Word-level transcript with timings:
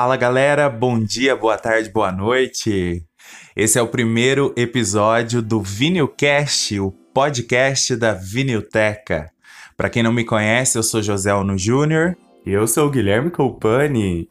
Fala 0.00 0.16
galera, 0.16 0.70
bom 0.70 1.02
dia, 1.02 1.34
boa 1.34 1.58
tarde, 1.58 1.90
boa 1.90 2.12
noite. 2.12 3.04
Esse 3.56 3.80
é 3.80 3.82
o 3.82 3.88
primeiro 3.88 4.54
episódio 4.56 5.42
do 5.42 5.60
Vinilcast, 5.60 6.78
o 6.78 6.92
podcast 7.12 7.96
da 7.96 8.14
Vinilteca. 8.14 9.28
Para 9.76 9.90
quem 9.90 10.04
não 10.04 10.12
me 10.12 10.24
conhece, 10.24 10.78
eu 10.78 10.84
sou 10.84 11.02
José 11.02 11.34
Ono 11.34 11.58
Júnior. 11.58 12.16
E 12.46 12.52
eu 12.52 12.68
sou 12.68 12.86
o 12.86 12.90
Guilherme 12.90 13.28
Colpani. 13.28 14.30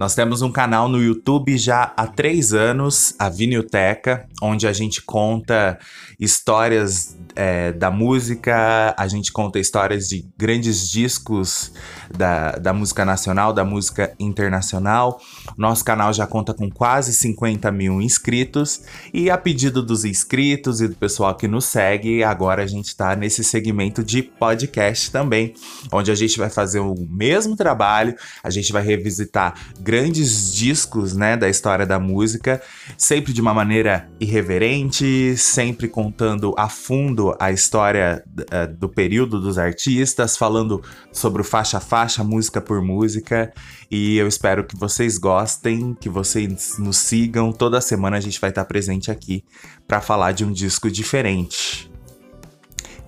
Nós 0.00 0.14
temos 0.14 0.40
um 0.40 0.50
canal 0.50 0.88
no 0.88 0.98
YouTube 0.98 1.58
já 1.58 1.92
há 1.94 2.06
três 2.06 2.54
anos, 2.54 3.14
a 3.18 3.28
Vinilteca, 3.28 4.26
onde 4.40 4.66
a 4.66 4.72
gente 4.72 5.02
conta 5.02 5.78
histórias 6.18 7.18
é, 7.36 7.70
da 7.72 7.90
música, 7.90 8.94
a 8.96 9.06
gente 9.06 9.30
conta 9.30 9.58
histórias 9.58 10.08
de 10.08 10.26
grandes 10.38 10.88
discos 10.88 11.70
da, 12.16 12.52
da 12.52 12.72
música 12.72 13.04
nacional, 13.04 13.52
da 13.52 13.62
música 13.62 14.14
internacional. 14.18 15.20
Nosso 15.54 15.84
canal 15.84 16.14
já 16.14 16.26
conta 16.26 16.54
com 16.54 16.70
quase 16.70 17.12
50 17.12 17.70
mil 17.70 18.00
inscritos 18.00 18.80
e 19.12 19.28
a 19.28 19.36
pedido 19.36 19.82
dos 19.82 20.06
inscritos 20.06 20.80
e 20.80 20.88
do 20.88 20.94
pessoal 20.94 21.34
que 21.34 21.46
nos 21.46 21.66
segue, 21.66 22.24
agora 22.24 22.62
a 22.62 22.66
gente 22.66 22.86
está 22.86 23.14
nesse 23.14 23.44
segmento 23.44 24.02
de 24.02 24.22
podcast 24.22 25.10
também, 25.10 25.52
onde 25.92 26.10
a 26.10 26.14
gente 26.14 26.38
vai 26.38 26.48
fazer 26.48 26.80
o 26.80 26.94
mesmo 27.08 27.54
trabalho, 27.54 28.14
a 28.42 28.48
gente 28.48 28.72
vai 28.72 28.82
revisitar 28.82 29.54
grandes 29.90 30.52
discos 30.52 31.16
né, 31.16 31.36
da 31.36 31.48
história 31.48 31.84
da 31.84 31.98
música, 31.98 32.62
sempre 32.96 33.32
de 33.32 33.40
uma 33.40 33.52
maneira 33.52 34.08
irreverente, 34.20 35.36
sempre 35.36 35.88
contando 35.88 36.54
a 36.56 36.68
fundo 36.68 37.34
a 37.40 37.50
história 37.50 38.22
uh, 38.24 38.72
do 38.72 38.88
período 38.88 39.40
dos 39.40 39.58
artistas, 39.58 40.36
falando 40.36 40.80
sobre 41.10 41.42
o 41.42 41.44
faixa 41.44 41.78
a 41.78 41.80
faixa, 41.80 42.22
música 42.22 42.60
por 42.60 42.80
música. 42.80 43.52
E 43.90 44.16
eu 44.16 44.28
espero 44.28 44.62
que 44.62 44.76
vocês 44.76 45.18
gostem, 45.18 45.96
que 46.00 46.08
vocês 46.08 46.78
nos 46.78 46.98
sigam. 46.98 47.52
Toda 47.52 47.80
semana 47.80 48.16
a 48.16 48.20
gente 48.20 48.40
vai 48.40 48.50
estar 48.50 48.64
presente 48.66 49.10
aqui 49.10 49.44
para 49.88 50.00
falar 50.00 50.30
de 50.30 50.44
um 50.44 50.52
disco 50.52 50.88
diferente. 50.88 51.90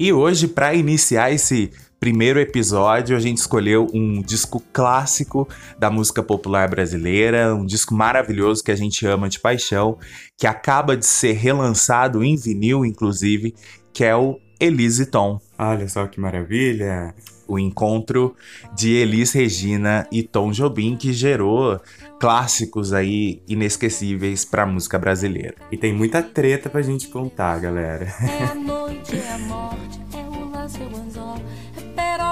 E 0.01 0.13
hoje, 0.13 0.49
para 0.49 0.75
iniciar 0.75 1.31
esse 1.31 1.71
primeiro 2.03 2.41
episódio, 2.41 3.17
a 3.17 3.21
gente 3.21 3.39
escolheu 3.39 3.87
um 3.95 4.21
disco 4.21 4.61
clássico 4.73 5.49
da 5.79 5.89
música 5.89 6.21
popular 6.21 6.69
brasileira, 6.69 7.55
um 7.55 7.65
disco 7.65 7.95
maravilhoso 7.95 8.65
que 8.65 8.73
a 8.73 8.77
gente 8.77 9.07
ama 9.07 9.29
de 9.29 9.39
paixão, 9.39 9.97
que 10.37 10.45
acaba 10.45 10.97
de 10.97 11.07
ser 11.07 11.35
relançado 11.35 12.25
em 12.25 12.35
vinil, 12.35 12.85
inclusive, 12.85 13.55
que 13.93 14.03
é 14.03 14.17
o 14.17 14.41
Elise 14.59 15.07
Tom. 15.07 15.41
Olha 15.57 15.89
só 15.89 16.09
que 16.09 16.19
maravilha! 16.19 17.15
O 17.47 17.57
encontro 17.57 18.35
de 18.75 18.91
Elis 18.95 19.31
Regina 19.31 20.05
e 20.11 20.25
Tom 20.25 20.51
Jobim, 20.51 20.97
que 20.97 21.13
gerou 21.13 21.81
clássicos 22.19 22.93
aí 22.93 23.41
inesquecíveis 23.47 24.45
pra 24.45 24.67
música 24.67 24.99
brasileira. 24.99 25.55
E 25.71 25.77
tem 25.77 25.93
muita 25.93 26.21
treta 26.21 26.69
pra 26.69 26.83
gente 26.83 27.07
contar, 27.07 27.61
galera. 27.61 28.13
É 28.23 28.45
a 28.45 28.55
noite, 28.57 29.17
é 29.17 29.35
a 29.35 29.39
morte, 29.39 30.01
é 30.15 30.19
o 30.19 30.51
laço, 30.51 30.79
é 30.79 30.87
o 30.87 30.91
anzol, 30.91 31.01
é 31.01 31.02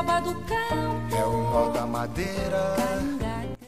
peroba 0.00 0.20
do 0.20 0.34
campo. 0.34 1.16
É 1.16 1.24
o 1.24 1.42
nó 1.50 1.68
da 1.70 1.86
madeira. 1.86 2.76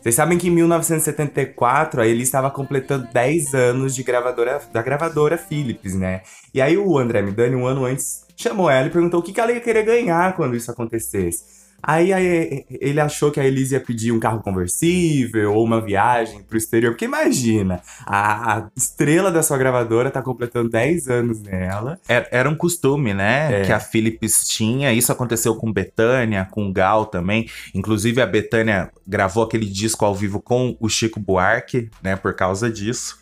Vocês 0.01 0.17
sabem 0.17 0.37
que 0.37 0.49
em 0.49 0.51
1974 0.51 2.01
a 2.01 2.07
Elis 2.07 2.27
estava 2.27 2.51
completando 2.51 3.07
10 3.13 3.55
anos 3.55 3.95
de 3.95 4.03
gravadora, 4.03 4.61
da 4.73 4.83
gravadora 4.83 5.39
Philips, 5.39 5.95
né? 5.95 6.23
E 6.53 6.61
aí 6.61 6.77
o 6.77 6.99
André 6.99 7.23
Midani, 7.23 7.55
um 7.55 7.67
ano 7.67 7.85
antes, 7.85 8.25
chamou 8.37 8.69
ela 8.69 8.89
e 8.89 8.91
perguntou 8.91 9.21
o 9.21 9.23
que, 9.23 9.33
que 9.33 9.41
ela 9.41 9.53
ia 9.53 9.61
querer 9.61 9.85
ganhar 9.85 10.35
quando 10.35 10.57
isso 10.57 10.71
acontecesse. 10.73 11.62
Aí, 11.83 12.13
aí, 12.13 12.65
ele 12.71 13.01
achou 13.01 13.31
que 13.31 13.41
a 13.41 13.45
Elise 13.45 13.75
ia 13.75 13.81
pedir 13.81 14.13
um 14.13 14.21
carro 14.21 14.41
conversível 14.41 15.55
ou 15.55 15.65
uma 15.65 15.81
viagem 15.81 16.43
pro 16.43 16.57
exterior. 16.57 16.93
Porque 16.93 17.05
imagina, 17.05 17.81
a, 18.07 18.59
a 18.59 18.69
estrela 18.77 19.31
da 19.33 19.43
sua 19.43 19.59
gravadora 19.59 20.11
tá 20.11 20.23
completando 20.23 20.71
10 20.71 21.09
anos 21.09 21.43
nela. 21.43 21.99
Era, 22.09 22.29
era 22.31 22.49
um 22.49 22.55
costume, 22.55 23.13
né? 23.13 23.63
É. 23.63 23.65
Que 23.65 23.73
a 23.73 23.81
Philips 23.81 24.47
tinha. 24.47 24.93
Isso 24.93 25.11
aconteceu 25.11 25.57
com 25.57 25.73
Betânia, 25.73 26.47
com 26.51 26.73
Gal 26.73 27.07
também. 27.07 27.49
Inclusive, 27.75 28.21
a 28.21 28.27
Betânia 28.27 28.91
gravou 29.07 29.43
aquele 29.43 29.67
disco 29.67 30.05
ao 30.05 30.15
vivo 30.15 30.41
com 30.41 30.77
o 30.79 30.89
Chico 30.89 31.19
Buarque, 31.19 31.91
né? 32.03 32.15
Por 32.15 32.35
causa 32.35 32.71
disso. 32.71 33.22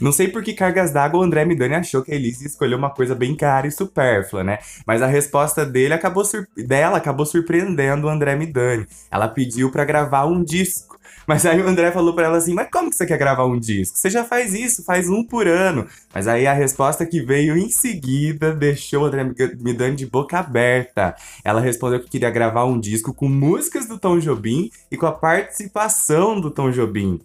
Não 0.00 0.12
sei 0.12 0.28
por 0.28 0.42
que 0.42 0.52
cargas 0.52 0.90
d'água 0.90 1.20
o 1.20 1.22
André 1.22 1.44
Midani 1.44 1.74
achou 1.74 2.02
que 2.02 2.12
a 2.12 2.14
Elise 2.14 2.46
escolheu 2.46 2.78
uma 2.78 2.90
coisa 2.90 3.14
bem 3.14 3.34
cara 3.34 3.66
e 3.66 3.70
supérflua, 3.70 4.42
né? 4.42 4.58
Mas 4.86 5.02
a 5.02 5.06
resposta 5.06 5.64
dele 5.64 5.94
acabou 5.94 6.24
dela 6.56 6.96
acabou 6.96 7.26
surpreendendo 7.26 8.06
o 8.06 8.10
André 8.10 8.36
Midani. 8.36 8.86
Ela 9.10 9.28
pediu 9.28 9.70
pra 9.70 9.84
gravar 9.84 10.24
um 10.26 10.42
disco. 10.42 10.92
Mas 11.26 11.46
aí 11.46 11.60
o 11.62 11.68
André 11.68 11.90
falou 11.92 12.14
pra 12.14 12.24
ela 12.24 12.38
assim: 12.38 12.54
Mas 12.54 12.68
como 12.70 12.90
que 12.90 12.96
você 12.96 13.06
quer 13.06 13.18
gravar 13.18 13.46
um 13.46 13.58
disco? 13.58 13.96
Você 13.96 14.10
já 14.10 14.24
faz 14.24 14.54
isso, 14.54 14.84
faz 14.84 15.08
um 15.08 15.24
por 15.24 15.46
ano. 15.46 15.86
Mas 16.14 16.26
aí 16.26 16.46
a 16.46 16.52
resposta 16.52 17.06
que 17.06 17.20
veio 17.20 17.56
em 17.56 17.70
seguida 17.70 18.52
deixou 18.54 19.02
o 19.02 19.06
André 19.06 19.24
Midani 19.60 19.96
de 19.96 20.06
boca 20.06 20.38
aberta. 20.38 21.14
Ela 21.44 21.60
respondeu 21.60 22.00
que 22.00 22.10
queria 22.10 22.30
gravar 22.30 22.64
um 22.64 22.78
disco 22.78 23.14
com 23.14 23.28
músicas 23.28 23.86
do 23.86 23.98
Tom 23.98 24.18
Jobim 24.18 24.70
e 24.90 24.96
com 24.96 25.06
a 25.06 25.12
participação 25.12 26.40
do 26.40 26.50
Tom 26.50 26.70
Jobim. 26.70 27.20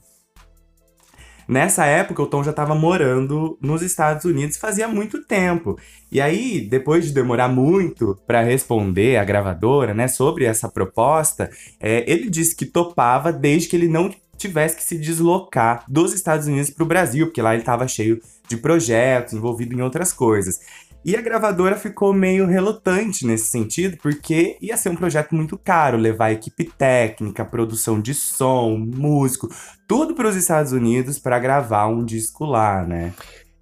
Nessa 1.47 1.85
época, 1.85 2.21
o 2.21 2.27
Tom 2.27 2.43
já 2.43 2.51
estava 2.51 2.75
morando 2.75 3.57
nos 3.61 3.81
Estados 3.81 4.25
Unidos 4.25 4.57
fazia 4.57 4.87
muito 4.87 5.23
tempo. 5.23 5.77
E 6.11 6.19
aí, 6.19 6.61
depois 6.61 7.05
de 7.05 7.13
demorar 7.13 7.47
muito 7.47 8.17
para 8.27 8.41
responder 8.41 9.17
à 9.17 9.23
gravadora, 9.23 9.93
né, 9.93 10.07
sobre 10.07 10.45
essa 10.45 10.67
proposta, 10.67 11.49
é, 11.79 12.03
ele 12.11 12.29
disse 12.29 12.55
que 12.55 12.65
topava 12.65 13.31
desde 13.31 13.69
que 13.69 13.75
ele 13.75 13.87
não 13.87 14.13
tivesse 14.37 14.75
que 14.75 14.83
se 14.83 14.97
deslocar 14.97 15.83
dos 15.87 16.13
Estados 16.13 16.47
Unidos 16.47 16.69
para 16.69 16.83
o 16.83 16.87
Brasil, 16.87 17.25
porque 17.25 17.41
lá 17.41 17.53
ele 17.53 17.63
estava 17.63 17.87
cheio 17.87 18.21
de 18.47 18.55
projetos, 18.55 19.33
envolvido 19.33 19.73
em 19.73 19.81
outras 19.81 20.13
coisas. 20.13 20.59
E 21.07 21.15
a 21.15 21.21
gravadora 21.21 21.77
ficou 21.77 22.13
meio 22.13 22.45
relutante 22.45 23.25
nesse 23.25 23.45
sentido, 23.45 23.95
porque 23.95 24.57
ia 24.61 24.75
ser 24.75 24.89
um 24.89 24.95
projeto 24.97 25.33
muito 25.33 25.57
caro 25.57 25.97
levar 25.97 26.33
equipe 26.33 26.65
técnica, 26.65 27.45
produção 27.45 28.01
de 28.01 28.13
som, 28.13 28.77
músico, 28.77 29.47
tudo 29.87 30.13
para 30.13 30.27
os 30.27 30.35
Estados 30.35 30.73
Unidos 30.73 31.17
para 31.17 31.39
gravar 31.39 31.87
um 31.87 32.03
disco 32.03 32.43
lá, 32.43 32.83
né? 32.83 33.13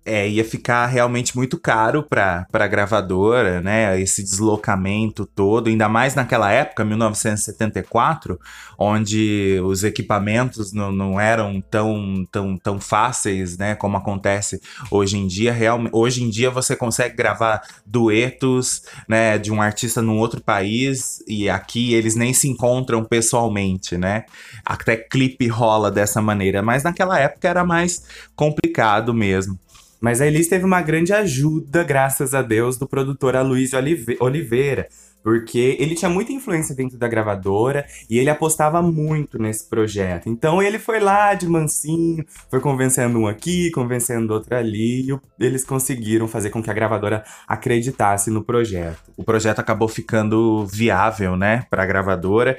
É, 0.05 0.29
ia 0.29 0.45
ficar 0.45 0.85
realmente 0.85 1.35
muito 1.35 1.59
caro 1.59 2.03
pra, 2.03 2.45
pra 2.51 2.67
gravadora, 2.67 3.59
né? 3.59 3.99
Esse 3.99 4.21
deslocamento 4.23 5.25
todo, 5.25 5.67
ainda 5.67 5.89
mais 5.89 6.13
naquela 6.13 6.51
época, 6.51 6.85
1974, 6.85 8.39
onde 8.77 9.59
os 9.63 9.83
equipamentos 9.83 10.71
não, 10.71 10.91
não 10.91 11.19
eram 11.19 11.59
tão, 11.59 12.23
tão, 12.31 12.55
tão 12.55 12.79
fáceis, 12.79 13.57
né? 13.57 13.73
Como 13.73 13.97
acontece 13.97 14.61
hoje 14.91 15.17
em 15.17 15.25
dia. 15.25 15.51
Real, 15.51 15.79
hoje 15.91 16.23
em 16.23 16.29
dia 16.29 16.51
você 16.51 16.75
consegue 16.75 17.15
gravar 17.15 17.61
duetos, 17.83 18.83
né? 19.09 19.39
De 19.39 19.51
um 19.51 19.59
artista 19.59 20.03
num 20.03 20.19
outro 20.19 20.39
país, 20.39 21.23
e 21.27 21.49
aqui 21.49 21.95
eles 21.95 22.15
nem 22.15 22.31
se 22.31 22.47
encontram 22.47 23.03
pessoalmente, 23.03 23.97
né? 23.97 24.25
Até 24.63 24.95
clipe 24.97 25.47
rola 25.47 25.89
dessa 25.89 26.21
maneira, 26.21 26.61
mas 26.61 26.83
naquela 26.83 27.19
época 27.19 27.47
era 27.47 27.63
mais 27.65 28.03
complicado 28.35 29.13
mesmo. 29.13 29.57
Mas 30.05 30.21
a 30.21 30.27
Elis 30.27 30.47
teve 30.47 30.63
uma 30.63 30.83
grande 30.83 31.11
ajuda, 31.13 31.83
graças 31.83 32.35
a 32.35 32.43
Deus, 32.43 32.77
do 32.77 32.87
produtor 32.87 33.35
Aloysio 33.35 33.79
Olive- 33.79 34.17
Oliveira. 34.19 34.87
Porque 35.23 35.75
ele 35.79 35.95
tinha 35.95 36.07
muita 36.07 36.31
influência 36.31 36.75
dentro 36.75 36.99
da 36.99 37.07
gravadora 37.07 37.83
e 38.07 38.19
ele 38.19 38.29
apostava 38.29 38.79
muito 38.83 39.39
nesse 39.39 39.67
projeto. 39.67 40.29
Então 40.29 40.61
ele 40.61 40.77
foi 40.77 40.99
lá 40.99 41.33
de 41.33 41.47
mansinho, 41.47 42.23
foi 42.51 42.59
convencendo 42.59 43.17
um 43.17 43.25
aqui, 43.25 43.71
convencendo 43.71 44.31
outro 44.31 44.55
ali, 44.55 45.09
e 45.11 45.19
eles 45.39 45.63
conseguiram 45.63 46.27
fazer 46.27 46.51
com 46.51 46.61
que 46.61 46.69
a 46.69 46.73
gravadora 46.75 47.23
acreditasse 47.47 48.29
no 48.29 48.43
projeto. 48.43 48.99
o 49.17 49.23
projeto 49.23 49.57
acabou 49.57 49.87
ficando 49.87 50.67
viável, 50.67 51.35
né, 51.35 51.65
pra 51.71 51.83
gravadora. 51.87 52.55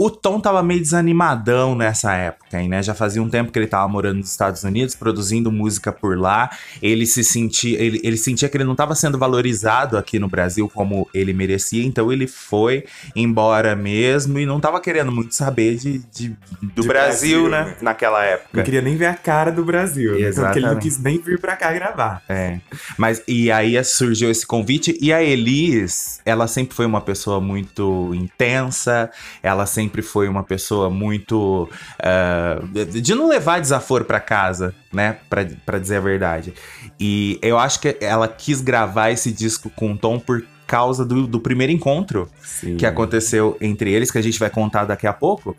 O 0.00 0.08
Tom 0.10 0.38
tava 0.38 0.62
meio 0.62 0.80
desanimadão 0.80 1.74
nessa 1.74 2.14
época, 2.14 2.60
hein, 2.60 2.68
né? 2.68 2.80
Já 2.82 2.94
fazia 2.94 3.20
um 3.20 3.28
tempo 3.28 3.50
que 3.50 3.58
ele 3.58 3.66
tava 3.66 3.88
morando 3.88 4.18
nos 4.18 4.30
Estados 4.30 4.62
Unidos, 4.62 4.94
produzindo 4.94 5.50
música 5.50 5.90
por 5.90 6.16
lá. 6.16 6.50
Ele 6.80 7.04
se 7.04 7.24
sentia, 7.24 7.76
ele, 7.82 8.00
ele 8.04 8.16
sentia 8.16 8.48
que 8.48 8.56
ele 8.56 8.62
não 8.64 8.76
tava 8.76 8.94
sendo 8.94 9.18
valorizado 9.18 9.98
aqui 9.98 10.20
no 10.20 10.28
Brasil 10.28 10.70
como 10.72 11.08
ele 11.12 11.32
merecia, 11.32 11.84
então 11.84 12.12
ele 12.12 12.28
foi 12.28 12.84
embora 13.16 13.74
mesmo 13.74 14.38
e 14.38 14.46
não 14.46 14.60
tava 14.60 14.80
querendo 14.80 15.10
muito 15.10 15.34
saber 15.34 15.76
de, 15.76 15.98
de- 16.14 16.36
do 16.62 16.82
De 16.82 16.86
Brasil, 16.88 17.48
Brasil, 17.48 17.48
né? 17.48 17.64
né? 17.72 17.76
Naquela 17.82 18.24
época. 18.24 18.50
Não 18.52 18.62
queria 18.62 18.80
nem 18.80 18.96
ver 18.96 19.06
a 19.06 19.14
cara 19.14 19.50
do 19.50 19.64
Brasil, 19.64 20.12
né? 20.12 20.28
Então, 20.30 20.44
porque 20.44 20.58
ele 20.60 20.66
não 20.66 20.78
quis 20.78 20.96
nem 20.98 21.18
vir 21.20 21.40
pra 21.40 21.56
cá 21.56 21.72
gravar. 21.72 22.22
É. 22.28 22.60
Mas 22.96 23.20
e 23.26 23.50
aí 23.50 23.82
surgiu 23.82 24.30
esse 24.30 24.46
convite 24.46 24.96
e 25.00 25.12
a 25.12 25.20
Elis, 25.22 26.20
ela 26.24 26.46
sempre 26.46 26.76
foi 26.76 26.86
uma 26.86 27.00
pessoa 27.00 27.40
muito 27.40 28.12
intensa, 28.14 29.10
ela 29.42 29.66
sempre 29.66 29.87
foi 30.02 30.28
uma 30.28 30.42
pessoa 30.42 30.90
muito 30.90 31.68
ah, 31.98 32.60
de 32.90 33.14
não 33.14 33.28
levar 33.28 33.60
desaforo 33.60 34.04
pra 34.04 34.20
casa, 34.20 34.74
né, 34.92 35.18
pra 35.28 35.78
dizer 35.78 35.96
a 35.96 36.00
verdade. 36.00 36.54
E 36.98 37.38
eu 37.42 37.58
acho 37.58 37.80
que 37.80 37.96
ela 38.00 38.28
quis 38.28 38.60
gravar 38.60 39.10
esse 39.10 39.32
disco 39.32 39.70
com 39.70 39.96
Tom 39.96 40.18
por 40.18 40.44
causa 40.66 41.04
do, 41.04 41.26
do 41.26 41.40
primeiro 41.40 41.72
encontro 41.72 42.28
Sim. 42.42 42.76
que 42.76 42.84
aconteceu 42.84 43.56
entre 43.58 43.90
eles, 43.90 44.10
que 44.10 44.18
a 44.18 44.22
gente 44.22 44.38
vai 44.38 44.50
contar 44.50 44.84
daqui 44.84 45.06
a 45.06 45.14
pouco, 45.14 45.56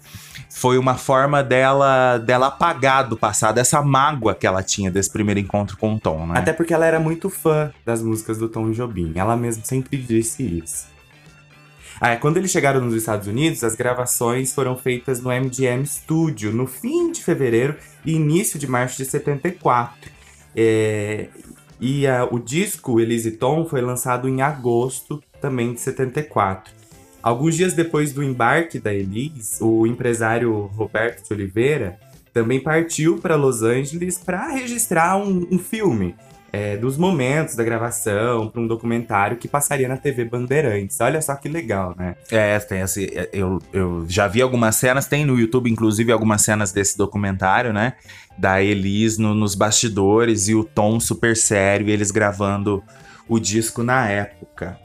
foi 0.49 0.77
uma 0.77 0.95
forma 0.95 1.43
dela 1.43 2.19
dela 2.19 2.47
apagar 2.47 3.09
do 3.09 3.17
passado 3.17 3.57
essa 3.57 3.81
mágoa 3.81 4.35
que 4.35 4.45
ela 4.45 4.61
tinha 4.61 4.91
desse 4.91 5.09
primeiro 5.09 5.39
encontro 5.39 5.75
com 5.77 5.95
o 5.95 5.99
Tom, 5.99 6.27
né? 6.27 6.37
Até 6.37 6.53
porque 6.53 6.73
ela 6.73 6.85
era 6.85 6.99
muito 6.99 7.29
fã 7.29 7.71
das 7.83 8.03
músicas 8.03 8.37
do 8.37 8.47
Tom 8.47 8.71
Jobim. 8.71 9.11
Ela 9.15 9.35
mesma 9.35 9.65
sempre 9.65 9.97
disse 9.97 10.43
isso. 10.43 10.87
Ah, 12.01 12.15
quando 12.15 12.37
eles 12.37 12.49
chegaram 12.49 12.79
nos 12.79 12.93
Estados 12.93 13.27
Unidos, 13.27 13.61
as 13.61 13.75
gravações 13.75 14.53
foram 14.53 14.77
feitas 14.77 15.21
no 15.21 15.29
MGM 15.29 15.85
Studio 15.85 16.53
no 16.53 16.65
fim 16.65 17.11
de 17.11 17.21
fevereiro 17.21 17.75
e 18.05 18.13
início 18.13 18.57
de 18.57 18.67
março 18.67 18.97
de 18.97 19.05
74. 19.05 20.09
É, 20.55 21.27
e 21.79 22.07
ah, 22.07 22.25
o 22.31 22.39
disco 22.39 23.01
Elise 23.01 23.31
Tom 23.31 23.65
foi 23.65 23.81
lançado 23.81 24.29
em 24.29 24.41
agosto 24.41 25.21
também 25.41 25.73
de 25.73 25.81
74. 25.81 26.73
Alguns 27.21 27.57
dias 27.57 27.73
depois 27.73 28.13
do 28.13 28.23
embarque 28.23 28.79
da 28.79 28.93
Elise, 28.93 29.61
o 29.61 29.85
empresário 29.85 30.67
Roberto 30.75 31.27
de 31.27 31.33
Oliveira 31.33 31.99
também 32.33 32.61
partiu 32.61 33.17
para 33.17 33.35
Los 33.35 33.61
Angeles 33.61 34.17
para 34.17 34.47
registrar 34.53 35.17
um, 35.17 35.45
um 35.51 35.59
filme 35.59 36.15
é, 36.51 36.77
dos 36.77 36.97
momentos 36.97 37.55
da 37.55 37.63
gravação, 37.63 38.47
para 38.47 38.61
um 38.61 38.67
documentário 38.67 39.37
que 39.37 39.47
passaria 39.47 39.87
na 39.87 39.97
TV 39.97 40.25
Bandeirantes. 40.25 40.99
Olha 40.99 41.21
só 41.21 41.35
que 41.35 41.47
legal, 41.47 41.93
né? 41.97 42.15
É, 42.31 42.57
tem 42.59 42.81
esse. 42.81 43.11
Eu, 43.31 43.59
eu 43.71 44.05
já 44.07 44.27
vi 44.27 44.41
algumas 44.41 44.75
cenas, 44.75 45.05
tem 45.07 45.25
no 45.25 45.39
YouTube, 45.39 45.69
inclusive, 45.69 46.11
algumas 46.11 46.41
cenas 46.41 46.71
desse 46.71 46.97
documentário, 46.97 47.71
né? 47.73 47.93
Da 48.37 48.61
Elis 48.61 49.17
no- 49.17 49.35
nos 49.35 49.55
bastidores 49.55 50.47
e 50.47 50.55
o 50.55 50.63
Tom 50.63 50.99
super 50.99 51.35
sério, 51.35 51.87
e 51.87 51.91
eles 51.91 52.11
gravando 52.11 52.83
o 53.27 53.39
disco 53.39 53.83
na 53.83 54.07
época. 54.07 54.79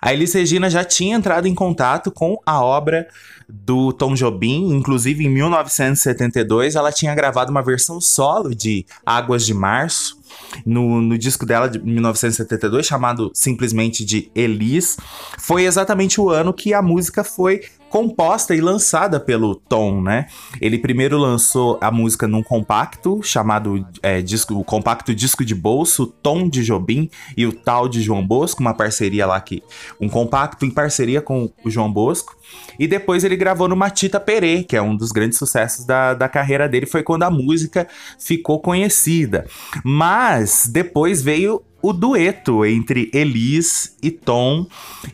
A 0.00 0.12
Elis 0.12 0.34
Regina 0.34 0.70
já 0.70 0.84
tinha 0.84 1.16
entrado 1.16 1.48
em 1.48 1.54
contato 1.54 2.12
com 2.12 2.38
a 2.46 2.62
obra 2.62 3.08
do 3.48 3.92
Tom 3.92 4.14
Jobim, 4.14 4.72
inclusive 4.74 5.24
em 5.24 5.28
1972 5.28 6.76
ela 6.76 6.92
tinha 6.92 7.14
gravado 7.14 7.50
uma 7.50 7.62
versão 7.62 8.00
solo 8.00 8.54
de 8.54 8.84
Águas 9.04 9.46
de 9.46 9.54
Março 9.54 10.16
no, 10.64 11.00
no 11.00 11.18
disco 11.18 11.46
dela 11.46 11.68
de 11.68 11.78
1972, 11.78 12.86
chamado 12.86 13.30
simplesmente 13.34 14.04
de 14.04 14.30
Elis. 14.34 14.96
Foi 15.38 15.64
exatamente 15.64 16.20
o 16.20 16.30
ano 16.30 16.52
que 16.52 16.74
a 16.74 16.82
música 16.82 17.24
foi 17.24 17.62
composta 17.96 18.54
e 18.54 18.60
lançada 18.60 19.18
pelo 19.18 19.54
Tom, 19.54 20.02
né? 20.02 20.26
Ele 20.60 20.76
primeiro 20.76 21.16
lançou 21.16 21.78
a 21.80 21.90
música 21.90 22.28
num 22.28 22.42
compacto 22.42 23.22
chamado 23.22 23.86
é, 24.02 24.20
disco, 24.20 24.52
o 24.52 24.62
compacto 24.62 25.14
disco 25.14 25.42
de 25.42 25.54
bolso, 25.54 26.06
Tom 26.06 26.46
de 26.46 26.62
Jobim 26.62 27.08
e 27.34 27.46
o 27.46 27.52
tal 27.54 27.88
de 27.88 28.02
João 28.02 28.22
Bosco, 28.22 28.60
uma 28.60 28.74
parceria 28.74 29.24
lá 29.24 29.40
que 29.40 29.62
um 29.98 30.10
compacto 30.10 30.66
em 30.66 30.70
parceria 30.70 31.22
com 31.22 31.50
o 31.64 31.70
João 31.70 31.90
Bosco. 31.90 32.36
E 32.78 32.86
depois 32.86 33.24
ele 33.24 33.34
gravou 33.34 33.66
no 33.66 33.74
Matita 33.74 34.20
Perê, 34.20 34.62
que 34.62 34.76
é 34.76 34.82
um 34.82 34.94
dos 34.94 35.10
grandes 35.10 35.38
sucessos 35.38 35.86
da, 35.86 36.12
da 36.12 36.28
carreira 36.28 36.68
dele, 36.68 36.84
foi 36.84 37.02
quando 37.02 37.22
a 37.22 37.30
música 37.30 37.88
ficou 38.18 38.60
conhecida. 38.60 39.46
Mas 39.82 40.68
depois 40.70 41.22
veio 41.22 41.62
o 41.88 41.92
dueto 41.92 42.66
entre 42.66 43.08
Elis 43.14 43.96
e 44.02 44.10
Tom, 44.10 44.66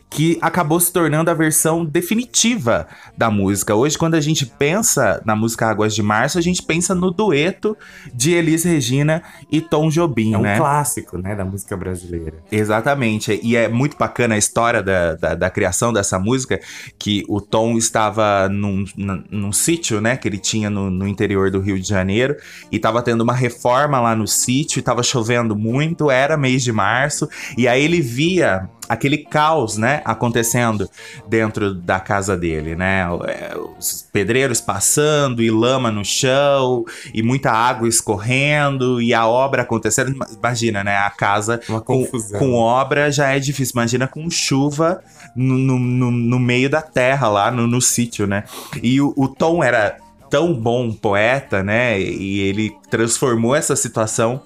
que 0.08 0.38
acabou 0.40 0.80
se 0.80 0.90
tornando 0.90 1.30
a 1.30 1.34
versão 1.34 1.84
definitiva 1.84 2.86
da 3.16 3.30
música. 3.30 3.74
Hoje, 3.74 3.98
quando 3.98 4.14
a 4.14 4.20
gente 4.20 4.46
pensa 4.46 5.22
na 5.24 5.36
música 5.36 5.66
Águas 5.66 5.94
de 5.94 6.02
Março, 6.02 6.38
a 6.38 6.40
gente 6.40 6.62
pensa 6.62 6.94
no 6.94 7.10
dueto 7.10 7.76
de 8.14 8.32
Elis 8.32 8.64
Regina 8.64 9.22
e 9.50 9.60
Tom 9.60 9.90
Jobim, 9.90 10.32
É 10.32 10.38
um 10.38 10.42
né? 10.42 10.56
clássico, 10.56 11.18
né, 11.18 11.34
da 11.34 11.44
música 11.44 11.76
brasileira. 11.76 12.38
Exatamente. 12.50 13.38
E 13.42 13.54
é 13.54 13.68
muito 13.68 13.96
bacana 13.98 14.34
a 14.34 14.38
história 14.38 14.82
da, 14.82 15.14
da, 15.14 15.34
da 15.34 15.50
criação 15.50 15.92
dessa 15.92 16.18
música, 16.18 16.58
que 16.98 17.22
o 17.28 17.40
Tom 17.40 17.76
estava 17.76 18.48
num, 18.48 18.84
num, 18.96 19.24
num 19.30 19.52
sítio, 19.52 20.00
né, 20.00 20.16
que 20.16 20.26
ele 20.26 20.38
tinha 20.38 20.70
no, 20.70 20.90
no 20.90 21.06
interior 21.06 21.50
do 21.50 21.60
Rio 21.60 21.78
de 21.78 21.86
Janeiro, 21.86 22.34
e 22.70 22.76
estava 22.76 23.02
tendo 23.02 23.20
uma 23.22 23.34
reforma 23.34 24.00
lá 24.00 24.16
no 24.16 24.26
sítio, 24.26 24.80
estava 24.80 25.02
chovendo 25.02 25.54
muito, 25.54 26.10
era 26.10 26.36
mês 26.36 26.61
de 26.62 26.72
março, 26.72 27.28
e 27.56 27.66
aí 27.68 27.82
ele 27.84 28.00
via 28.00 28.68
aquele 28.88 29.16
caos, 29.18 29.78
né, 29.78 30.02
acontecendo 30.04 30.88
dentro 31.26 31.72
da 31.72 31.98
casa 31.98 32.36
dele, 32.36 32.74
né? 32.76 33.04
É, 33.26 33.54
Os 33.78 34.06
pedreiros 34.12 34.60
passando 34.60 35.42
e 35.42 35.50
lama 35.50 35.90
no 35.90 36.04
chão 36.04 36.84
e 37.14 37.22
muita 37.22 37.50
água 37.50 37.88
escorrendo 37.88 39.00
e 39.00 39.14
a 39.14 39.26
obra 39.26 39.62
acontecendo. 39.62 40.14
Imagina, 40.36 40.84
né? 40.84 40.96
A 40.98 41.08
casa 41.10 41.58
com, 41.80 42.04
com 42.38 42.52
obra 42.54 43.10
já 43.10 43.28
é 43.34 43.38
difícil. 43.38 43.72
Imagina 43.76 44.06
com 44.06 44.28
chuva 44.28 45.02
no, 45.34 45.56
no, 45.56 45.78
no- 45.78 46.10
no 46.10 46.38
meio 46.38 46.68
da 46.68 46.82
terra 46.82 47.28
lá 47.28 47.50
no, 47.50 47.66
no 47.66 47.80
sítio, 47.80 48.26
né? 48.26 48.44
E 48.82 49.00
o, 49.00 49.14
o 49.16 49.26
Tom 49.28 49.64
era 49.64 49.96
tão 50.28 50.52
bom 50.52 50.92
poeta, 50.92 51.62
né? 51.62 51.98
E 51.98 52.40
ele 52.40 52.74
transformou 52.90 53.54
essa 53.54 53.74
situação 53.76 54.42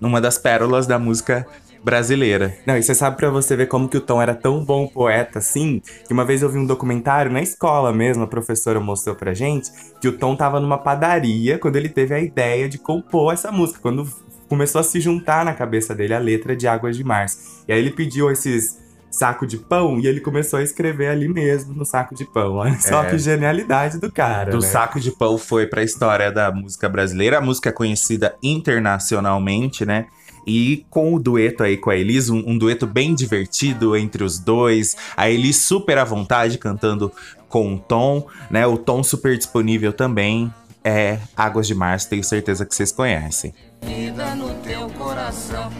numa 0.00 0.20
das 0.20 0.38
pérolas 0.38 0.86
da 0.86 0.98
música 0.98 1.46
brasileira. 1.82 2.54
Não, 2.66 2.76
e 2.76 2.82
você 2.82 2.94
sabe 2.94 3.16
pra 3.16 3.30
você 3.30 3.56
ver 3.56 3.66
como 3.66 3.88
que 3.88 3.96
o 3.96 4.00
Tom 4.00 4.20
era 4.20 4.34
tão 4.34 4.64
bom 4.64 4.86
poeta 4.86 5.38
assim, 5.38 5.80
que 6.06 6.12
uma 6.12 6.24
vez 6.24 6.42
eu 6.42 6.48
vi 6.48 6.58
um 6.58 6.66
documentário 6.66 7.32
na 7.32 7.40
escola 7.40 7.92
mesmo, 7.92 8.22
a 8.22 8.26
professora 8.26 8.78
mostrou 8.78 9.14
pra 9.14 9.34
gente, 9.34 9.70
que 10.00 10.08
o 10.08 10.12
Tom 10.16 10.36
tava 10.36 10.60
numa 10.60 10.78
padaria 10.78 11.58
quando 11.58 11.76
ele 11.76 11.88
teve 11.88 12.14
a 12.14 12.20
ideia 12.20 12.68
de 12.68 12.78
compor 12.78 13.32
essa 13.32 13.50
música, 13.50 13.80
quando 13.80 14.06
começou 14.48 14.80
a 14.80 14.84
se 14.84 15.00
juntar 15.00 15.44
na 15.44 15.54
cabeça 15.54 15.94
dele 15.94 16.12
a 16.12 16.18
letra 16.18 16.56
de 16.56 16.66
Águas 16.66 16.96
de 16.96 17.04
Março. 17.04 17.64
E 17.68 17.72
aí 17.72 17.78
ele 17.78 17.90
pediu 17.90 18.30
esses 18.30 18.78
saco 19.10 19.46
de 19.46 19.56
pão 19.58 19.98
e 19.98 20.06
ele 20.06 20.20
começou 20.20 20.58
a 20.58 20.62
escrever 20.62 21.08
ali 21.08 21.28
mesmo 21.28 21.74
no 21.74 21.84
saco 21.84 22.14
de 22.14 22.24
pão. 22.24 22.54
Olha 22.54 22.78
só 22.80 23.02
É. 23.04 23.10
que 23.10 23.18
genialidade 23.18 23.98
do 23.98 24.10
cara, 24.10 24.50
do 24.50 24.58
né? 24.60 24.66
saco 24.66 25.00
de 25.00 25.10
pão 25.10 25.36
foi 25.36 25.66
pra 25.66 25.82
história 25.82 26.30
da 26.30 26.50
música 26.52 26.88
brasileira. 26.88 27.38
A 27.38 27.40
música 27.40 27.68
é 27.70 27.72
conhecida 27.72 28.34
internacionalmente, 28.42 29.84
né? 29.84 30.06
E 30.46 30.86
com 30.88 31.14
o 31.14 31.18
dueto 31.18 31.62
aí 31.62 31.76
com 31.76 31.90
a 31.90 31.96
Elis, 31.96 32.30
um, 32.30 32.42
um 32.46 32.56
dueto 32.56 32.86
bem 32.86 33.14
divertido 33.14 33.96
entre 33.96 34.24
os 34.24 34.38
dois. 34.38 34.96
A 35.16 35.28
Elis 35.30 35.56
super 35.56 35.98
à 35.98 36.04
vontade 36.04 36.56
cantando 36.58 37.12
com 37.48 37.74
o 37.74 37.78
Tom, 37.78 38.26
né? 38.50 38.66
O 38.66 38.78
Tom 38.78 39.02
super 39.02 39.36
disponível 39.36 39.92
também. 39.92 40.52
É 40.82 41.18
Águas 41.36 41.66
de 41.66 41.74
Março, 41.74 42.08
tenho 42.08 42.24
certeza 42.24 42.64
que 42.64 42.74
vocês 42.74 42.90
conhecem. 42.90 43.52
Vida 43.82 44.34
no 44.34 44.48
teu 44.62 44.88
coração 44.90 45.70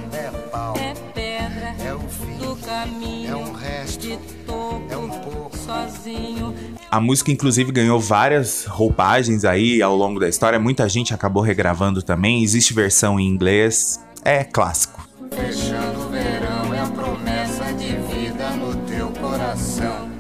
A 6.91 7.01
música, 7.01 7.31
inclusive, 7.31 7.71
ganhou 7.71 8.01
várias 8.01 8.65
roupagens 8.65 9.45
aí 9.45 9.81
ao 9.81 9.95
longo 9.95 10.19
da 10.19 10.29
história. 10.29 10.59
Muita 10.59 10.89
gente 10.89 11.15
acabou 11.15 11.41
regravando 11.41 12.03
também. 12.03 12.43
Existe 12.43 12.75
versão 12.75 13.21
em 13.21 13.29
inglês. 13.29 14.05
É 14.25 14.43
clássico. 14.43 15.09
Fechando 15.31 16.01
o 16.01 16.11
verão 16.11 16.75
é 16.75 16.81
a 16.81 16.87
promessa 16.87 17.73
de 17.75 17.95
vida 17.95 18.51
no 18.57 18.75
teu 18.89 19.09
coração. 19.11 20.11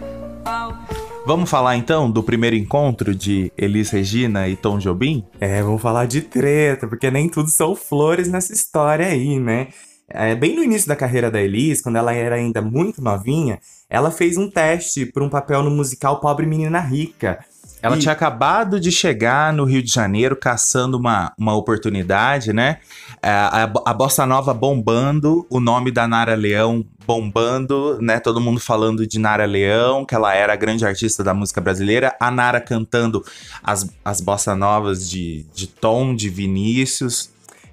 Vamos 1.26 1.50
falar 1.50 1.76
então 1.76 2.08
do 2.08 2.22
primeiro 2.22 2.54
encontro 2.54 3.16
de 3.16 3.52
Elis 3.58 3.90
Regina 3.90 4.48
e 4.48 4.54
Tom 4.54 4.78
Jobim? 4.78 5.24
É, 5.40 5.60
vamos 5.62 5.82
falar 5.82 6.06
de 6.06 6.20
treta, 6.20 6.86
porque 6.86 7.10
nem 7.10 7.28
tudo 7.28 7.48
são 7.50 7.74
flores 7.74 8.28
nessa 8.28 8.52
história 8.52 9.06
aí, 9.06 9.40
né? 9.40 9.68
É, 10.12 10.34
bem 10.34 10.56
no 10.56 10.62
início 10.62 10.88
da 10.88 10.96
carreira 10.96 11.30
da 11.30 11.40
Elis, 11.40 11.80
quando 11.80 11.96
ela 11.96 12.12
era 12.12 12.34
ainda 12.36 12.60
muito 12.60 13.00
novinha, 13.00 13.60
ela 13.88 14.10
fez 14.10 14.36
um 14.36 14.50
teste 14.50 15.06
para 15.06 15.22
um 15.24 15.28
papel 15.28 15.62
no 15.62 15.70
musical 15.70 16.20
Pobre 16.20 16.46
Menina 16.46 16.80
Rica. 16.80 17.38
Ela 17.82 17.96
E- 17.96 18.00
tinha 18.00 18.12
acabado 18.12 18.78
de 18.78 18.92
chegar 18.92 19.52
no 19.54 19.64
Rio 19.64 19.82
de 19.82 19.90
Janeiro 19.90 20.36
caçando 20.36 20.98
uma, 20.98 21.32
uma 21.38 21.54
oportunidade, 21.56 22.52
né? 22.52 22.78
É, 23.22 23.30
A, 23.30 23.72
a 23.86 23.94
Bossa 23.94 24.26
Nova 24.26 24.52
bombando, 24.52 25.46
o 25.48 25.60
nome 25.60 25.90
da 25.90 26.06
Nara 26.06 26.34
Leão 26.34 26.84
bombando, 27.06 27.98
né? 28.00 28.20
Todo 28.20 28.40
mundo 28.40 28.60
falando 28.60 29.06
de 29.06 29.18
Nara 29.18 29.46
Leão, 29.46 30.04
que 30.04 30.14
ela 30.14 30.34
era 30.34 30.52
a 30.52 30.56
grande 30.56 30.84
artista 30.84 31.24
da 31.24 31.32
música 31.32 31.60
brasileira. 31.60 32.14
A 32.20 32.30
Nara 32.30 32.60
cantando 32.60 33.24
as, 33.62 33.88
as 34.04 34.20
Bossa 34.20 34.54
Novas 34.54 35.08
de, 35.08 35.46
de 35.54 35.66
Tom, 35.66 36.14
de 36.14 36.28
Vinícius. 36.28 37.30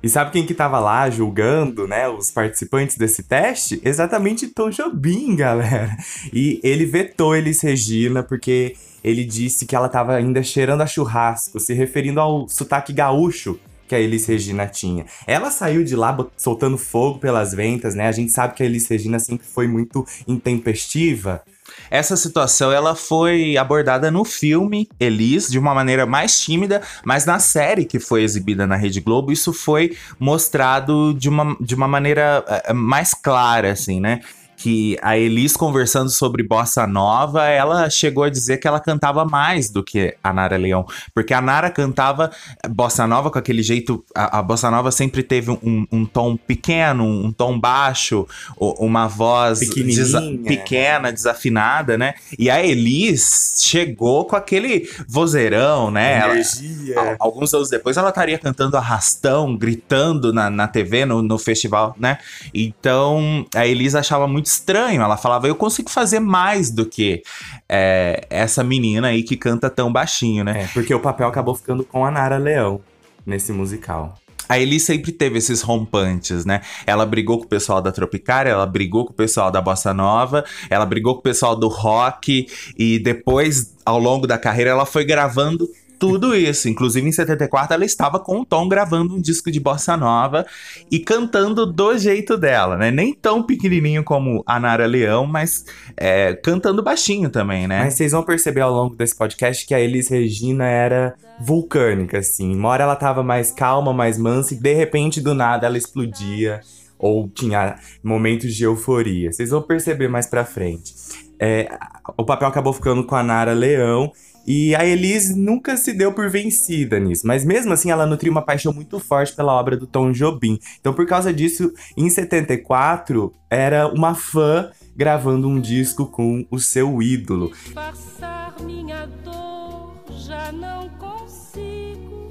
E 0.07 0.09
sabe 0.09 0.31
quem 0.31 0.45
que 0.45 0.53
tava 0.53 0.79
lá 0.79 1.09
julgando, 1.09 1.85
né, 1.85 2.07
os 2.07 2.31
participantes 2.31 2.95
desse 2.95 3.23
teste? 3.23 3.81
Exatamente 3.83 4.47
Tom 4.47 4.69
Jobim, 4.69 5.35
galera. 5.35 5.97
E 6.31 6.61
ele 6.63 6.85
vetou 6.85 7.35
Elis 7.35 7.59
Regina 7.61 8.23
porque 8.23 8.77
ele 9.03 9.25
disse 9.25 9.65
que 9.65 9.75
ela 9.75 9.89
tava 9.89 10.15
ainda 10.15 10.41
cheirando 10.41 10.79
a 10.79 10.87
churrasco, 10.87 11.59
se 11.59 11.73
referindo 11.73 12.21
ao 12.21 12.47
sotaque 12.47 12.93
gaúcho 12.93 13.59
que 13.85 13.93
a 13.93 13.99
Elis 13.99 14.25
Regina 14.25 14.65
tinha. 14.65 15.05
Ela 15.27 15.51
saiu 15.51 15.83
de 15.83 15.93
lá 15.93 16.17
soltando 16.37 16.77
fogo 16.77 17.19
pelas 17.19 17.53
ventas, 17.53 17.93
né? 17.93 18.07
A 18.07 18.13
gente 18.13 18.31
sabe 18.31 18.53
que 18.53 18.63
a 18.63 18.65
Elis 18.65 18.87
Regina 18.87 19.19
sempre 19.19 19.45
foi 19.45 19.67
muito 19.67 20.07
intempestiva. 20.25 21.41
Essa 21.89 22.15
situação 22.15 22.71
ela 22.71 22.95
foi 22.95 23.57
abordada 23.57 24.11
no 24.11 24.23
filme 24.23 24.87
Elis 24.99 25.49
de 25.49 25.59
uma 25.59 25.73
maneira 25.73 26.05
mais 26.05 26.39
tímida, 26.39 26.81
mas 27.03 27.25
na 27.25 27.39
série 27.39 27.85
que 27.85 27.99
foi 27.99 28.23
exibida 28.23 28.67
na 28.67 28.75
Rede 28.75 28.99
Globo, 28.99 29.31
isso 29.31 29.53
foi 29.53 29.95
mostrado 30.19 31.13
de 31.13 31.29
uma, 31.29 31.55
de 31.59 31.75
uma 31.75 31.87
maneira 31.87 32.43
eh, 32.47 32.73
mais 32.73 33.13
clara, 33.13 33.71
assim, 33.71 33.99
né? 33.99 34.21
Que 34.59 34.97
a 35.03 35.15
Elis 35.17 35.55
conversando 35.55 36.09
sobre 36.09 36.41
bossa 36.41 36.87
nova, 36.87 37.45
ela 37.45 37.89
chegou 37.91 38.23
a 38.23 38.29
dizer 38.29 38.57
que 38.57 38.67
ela 38.67 38.79
cantava 38.79 39.23
mais 39.23 39.69
do 39.69 39.83
que 39.83 40.15
a 40.23 40.33
Nara 40.33 40.57
Leão, 40.57 40.83
porque 41.13 41.31
a 41.31 41.39
Nara 41.39 41.69
cantava 41.69 42.31
bossa 42.69 43.05
nova 43.05 43.29
com 43.29 43.37
aquele 43.37 43.61
jeito, 43.61 44.03
a, 44.15 44.39
a 44.39 44.41
bossa 44.41 44.71
nova 44.71 44.89
sempre 44.91 45.21
teve 45.21 45.51
um, 45.51 45.85
um 45.91 46.05
tom 46.05 46.35
pequeno, 46.35 47.03
um 47.05 47.31
tom 47.31 47.59
baixo, 47.59 48.27
uma 48.57 49.07
voz 49.07 49.61
desa- 49.95 50.21
pequena, 50.47 51.11
desafinada, 51.13 51.95
né? 51.95 52.15
E 52.39 52.49
a 52.49 52.65
Elis 52.65 53.61
chegou 53.63 54.25
com 54.25 54.35
aquele 54.35 54.89
vozeirão, 55.07 55.91
né? 55.91 56.17
Ela- 56.19 56.33
Energia. 56.33 56.99
Al- 56.99 57.15
Alguns 57.19 57.53
anos 57.53 57.69
depois 57.69 57.95
ela 57.97 58.09
estaria 58.09 58.39
cantando 58.39 58.75
arrastão, 58.75 59.55
gritando 59.55 60.33
na, 60.33 60.49
na 60.49 60.67
TV, 60.67 61.05
no, 61.05 61.21
no 61.21 61.37
festival, 61.37 61.95
né? 61.99 62.17
Então 62.53 63.45
a 63.55 63.67
Elisa 63.67 63.99
achava 63.99 64.27
muito 64.27 64.46
estranho. 64.47 65.01
Ela 65.01 65.17
falava: 65.17 65.47
Eu 65.47 65.55
consigo 65.55 65.89
fazer 65.89 66.19
mais 66.19 66.71
do 66.71 66.85
que 66.85 67.21
é, 67.67 68.25
essa 68.29 68.63
menina 68.63 69.09
aí 69.09 69.23
que 69.23 69.35
canta 69.37 69.69
tão 69.69 69.91
baixinho, 69.91 70.43
né? 70.43 70.63
É, 70.63 70.67
porque 70.73 70.93
o 70.93 70.99
papel 70.99 71.27
acabou 71.27 71.55
ficando 71.55 71.83
com 71.83 72.05
a 72.05 72.11
Nara 72.11 72.37
Leão 72.37 72.81
nesse 73.25 73.51
musical. 73.51 74.17
A 74.49 74.57
Elis 74.57 74.83
sempre 74.83 75.11
teve 75.11 75.37
esses 75.37 75.61
rompantes, 75.61 76.45
né? 76.45 76.61
Ela 76.85 77.05
brigou 77.05 77.37
com 77.37 77.43
o 77.43 77.47
pessoal 77.47 77.81
da 77.81 77.91
Tropicária, 77.91 78.49
ela 78.49 78.65
brigou 78.65 79.05
com 79.05 79.11
o 79.11 79.15
pessoal 79.15 79.51
da 79.51 79.59
Bossa 79.59 79.93
Nova, 79.93 80.45
ela 80.69 80.85
brigou 80.85 81.15
com 81.15 81.19
o 81.19 81.23
pessoal 81.23 81.53
do 81.53 81.67
rock 81.67 82.47
e 82.77 82.97
depois, 82.99 83.75
ao 83.85 83.99
longo 83.99 84.25
da 84.25 84.37
carreira, 84.37 84.71
ela 84.71 84.85
foi 84.85 85.03
gravando 85.03 85.69
tudo 85.99 86.35
isso. 86.35 86.69
Inclusive, 86.69 87.07
em 87.07 87.11
74, 87.11 87.73
ela 87.73 87.85
estava 87.85 88.19
com 88.19 88.41
o 88.41 88.45
Tom 88.45 88.67
gravando 88.67 89.15
um 89.15 89.21
disco 89.21 89.51
de 89.51 89.59
bossa 89.59 89.97
nova 89.97 90.45
e 90.91 90.99
cantando 90.99 91.65
do 91.65 91.97
jeito 91.97 92.37
dela, 92.37 92.77
né? 92.77 92.91
Nem 92.91 93.13
tão 93.13 93.43
pequenininho 93.43 94.03
como 94.03 94.43
a 94.45 94.59
Nara 94.59 94.85
Leão, 94.85 95.25
mas 95.25 95.65
é, 95.95 96.33
cantando 96.33 96.83
baixinho 96.83 97.29
também, 97.29 97.67
né? 97.67 97.83
Mas 97.85 97.95
vocês 97.95 98.11
vão 98.11 98.23
perceber 98.23 98.61
ao 98.61 98.73
longo 98.73 98.95
desse 98.95 99.15
podcast 99.15 99.65
que 99.65 99.73
a 99.73 99.79
Elis 99.79 100.09
Regina 100.09 100.65
era 100.65 101.15
vulcânica, 101.39 102.19
assim. 102.19 102.55
Uma 102.55 102.69
hora 102.69 102.83
ela 102.83 102.95
tava 102.95 103.23
mais 103.23 103.51
calma, 103.51 103.93
mais 103.93 104.17
mansa, 104.17 104.53
e 104.53 104.57
de 104.57 104.73
repente, 104.73 105.21
do 105.21 105.33
nada, 105.33 105.67
ela 105.67 105.77
explodia. 105.77 106.61
Ou 106.99 107.29
tinha 107.29 107.75
momentos 108.03 108.55
de 108.55 108.63
euforia. 108.63 109.31
Vocês 109.31 109.51
vão 109.51 109.61
perceber 109.61 110.07
mais 110.07 110.25
pra 110.25 110.43
frente. 110.43 110.95
É, 111.39 111.69
o 112.17 112.25
papel 112.25 112.47
acabou 112.47 112.73
ficando 112.73 113.03
com 113.03 113.15
a 113.15 113.21
Nara 113.21 113.53
Leão. 113.53 114.11
E 114.47 114.73
a 114.75 114.85
Elis 114.85 115.35
nunca 115.35 115.75
se 115.75 115.91
deu 115.91 116.13
por 116.13 116.29
vencida 116.29 116.97
nisso. 116.99 117.27
Mas 117.27 117.43
mesmo 117.43 117.73
assim, 117.73 117.91
ela 117.91 118.05
nutria 118.05 118.31
uma 118.31 118.41
paixão 118.41 118.71
muito 118.71 118.97
forte 118.97 119.35
pela 119.35 119.53
obra 119.53 119.75
do 119.75 119.85
Tom 119.85 120.13
Jobim. 120.13 120.57
Então, 120.79 120.93
por 120.93 121.05
causa 121.05 121.33
disso, 121.33 121.73
em 121.97 122.09
74, 122.09 123.33
era 123.49 123.87
uma 123.87 124.15
fã 124.15 124.71
gravando 124.95 125.49
um 125.49 125.59
disco 125.59 126.05
com 126.05 126.47
o 126.49 126.59
seu 126.59 127.01
ídolo. 127.01 127.51
Disfarçar 127.51 128.55
minha 128.63 129.05
dor, 129.23 129.93
já 130.25 130.49
não 130.53 130.87
consigo 130.91 132.29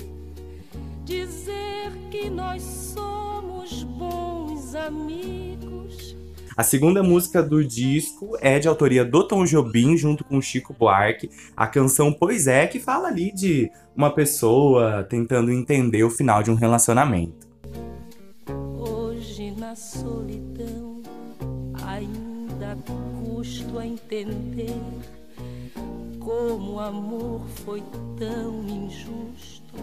dizer 1.04 1.92
que 2.11 2.30
nós 2.30 2.62
somos 2.62 3.82
bons 3.82 4.75
amigos. 4.75 6.16
A 6.56 6.62
segunda 6.62 7.02
música 7.02 7.42
do 7.42 7.62
disco 7.62 8.34
é 8.40 8.58
de 8.58 8.66
autoria 8.66 9.04
do 9.04 9.28
Tom 9.28 9.44
Jobim, 9.44 9.94
junto 9.94 10.25
com 10.25 10.40
Chico 10.40 10.72
Buarque. 10.72 11.28
A 11.54 11.66
canção 11.66 12.10
Pois 12.10 12.46
É, 12.46 12.66
que 12.66 12.80
fala 12.80 13.08
ali 13.08 13.30
de 13.30 13.70
uma 13.94 14.10
pessoa 14.10 15.04
tentando 15.04 15.52
entender 15.52 16.02
o 16.02 16.08
final 16.08 16.42
de 16.42 16.50
um 16.50 16.54
relacionamento. 16.54 17.46
Hoje 18.78 19.50
na 19.50 19.76
solidão 19.76 21.02
ainda 21.84 22.78
custo 23.22 23.78
a 23.78 23.86
entender 23.86 24.80
como 26.18 26.76
o 26.76 26.80
amor 26.80 27.42
foi 27.66 27.82
tão 28.18 28.64
injusto. 28.66 29.75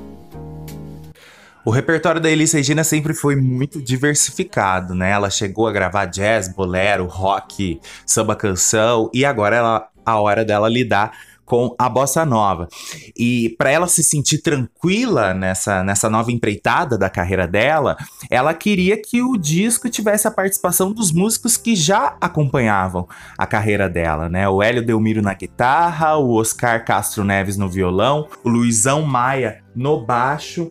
O 1.66 1.72
repertório 1.72 2.20
da 2.20 2.30
Elis 2.30 2.52
Regina 2.52 2.84
sempre 2.84 3.14
foi 3.14 3.38
muito 3.38 3.82
diversificado, 3.82 4.94
né? 4.94 5.12
Ela 5.12 5.30
chegou 5.30 5.66
a 5.66 5.72
gravar 5.72 6.06
jazz, 6.06 6.54
bolero, 6.54 7.06
rock, 7.06 7.80
samba 8.06 8.36
canção 8.36 9.10
e 9.14 9.24
agora 9.24 9.56
ela, 9.56 9.88
a 10.06 10.20
hora 10.20 10.44
dela 10.44 10.68
lidar 10.68 11.14
com 11.46 11.74
a 11.80 11.88
bossa 11.88 12.26
nova. 12.26 12.68
E 13.18 13.56
para 13.58 13.72
ela 13.72 13.88
se 13.88 14.04
sentir 14.04 14.40
tranquila 14.40 15.34
nessa, 15.34 15.84
nessa 15.84 16.10
nova 16.10 16.34
empreitada 16.34 16.98
da 16.98 17.10
carreira 17.10 17.48
dela, 17.48 17.96
ela 18.30 18.54
queria 18.54 19.02
que 19.02 19.22
o 19.22 19.38
disco 19.38 19.90
tivesse 19.90 20.28
a 20.28 20.32
participação 20.32 20.92
dos 20.92 21.14
músicos 21.14 21.56
que 21.56 21.78
já 21.78 22.18
acompanhavam 22.20 23.08
a 23.38 23.46
carreira 23.46 23.90
dela, 23.90 24.28
né? 24.28 24.50
O 24.50 24.62
Hélio 24.62 24.86
Delmiro 24.86 25.22
na 25.22 25.34
guitarra, 25.34 26.18
o 26.18 26.34
Oscar 26.34 26.84
Castro 26.84 27.24
Neves 27.24 27.56
no 27.56 27.70
violão, 27.70 28.28
o 28.44 28.50
Luizão 28.50 29.04
Maia 29.04 29.64
no 29.74 30.06
baixo 30.06 30.70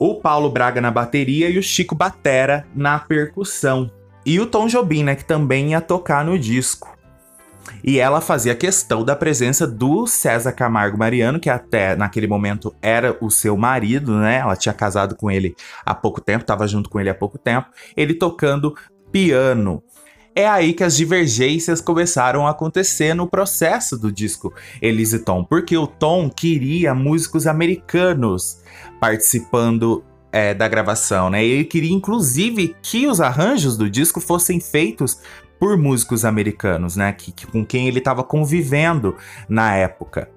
o 0.00 0.14
Paulo 0.14 0.50
Braga 0.50 0.80
na 0.80 0.90
bateria 0.90 1.50
e 1.50 1.58
o 1.58 1.62
Chico 1.62 1.94
Batera 1.94 2.66
na 2.74 2.98
percussão. 2.98 3.90
E 4.24 4.40
o 4.40 4.46
Tom 4.46 4.66
Jobim, 4.66 5.04
né, 5.04 5.14
que 5.14 5.26
também 5.26 5.72
ia 5.72 5.80
tocar 5.80 6.24
no 6.24 6.38
disco. 6.38 6.96
E 7.84 7.98
ela 7.98 8.22
fazia 8.22 8.54
questão 8.54 9.04
da 9.04 9.14
presença 9.14 9.66
do 9.66 10.06
César 10.06 10.52
Camargo 10.52 10.98
Mariano, 10.98 11.38
que 11.38 11.50
até 11.50 11.94
naquele 11.94 12.26
momento 12.26 12.74
era 12.80 13.16
o 13.20 13.30
seu 13.30 13.56
marido, 13.58 14.18
né? 14.18 14.38
Ela 14.38 14.56
tinha 14.56 14.72
casado 14.72 15.14
com 15.14 15.30
ele 15.30 15.54
há 15.84 15.94
pouco 15.94 16.20
tempo, 16.20 16.42
estava 16.42 16.66
junto 16.66 16.88
com 16.88 16.98
ele 16.98 17.10
há 17.10 17.14
pouco 17.14 17.36
tempo. 17.38 17.68
Ele 17.94 18.14
tocando 18.14 18.74
piano. 19.12 19.82
É 20.34 20.46
aí 20.48 20.72
que 20.72 20.84
as 20.84 20.96
divergências 20.96 21.80
começaram 21.80 22.46
a 22.46 22.50
acontecer 22.50 23.14
no 23.14 23.26
processo 23.26 23.98
do 23.98 24.12
disco 24.12 24.54
Elise 24.80 25.18
Tom, 25.24 25.42
porque 25.44 25.76
o 25.76 25.86
Tom 25.86 26.30
queria 26.30 26.94
músicos 26.94 27.46
americanos 27.46 28.58
participando 29.00 30.04
é, 30.32 30.54
da 30.54 30.68
gravação, 30.68 31.28
né? 31.30 31.44
Ele 31.44 31.64
queria, 31.64 31.92
inclusive, 31.92 32.76
que 32.80 33.06
os 33.08 33.20
arranjos 33.20 33.76
do 33.76 33.90
disco 33.90 34.20
fossem 34.20 34.60
feitos 34.60 35.18
por 35.58 35.76
músicos 35.76 36.24
americanos, 36.24 36.94
né? 36.94 37.12
Que, 37.12 37.32
que- 37.32 37.46
com 37.48 37.66
quem 37.66 37.88
ele 37.88 37.98
estava 37.98 38.22
convivendo 38.22 39.16
na 39.48 39.74
época. 39.74 40.30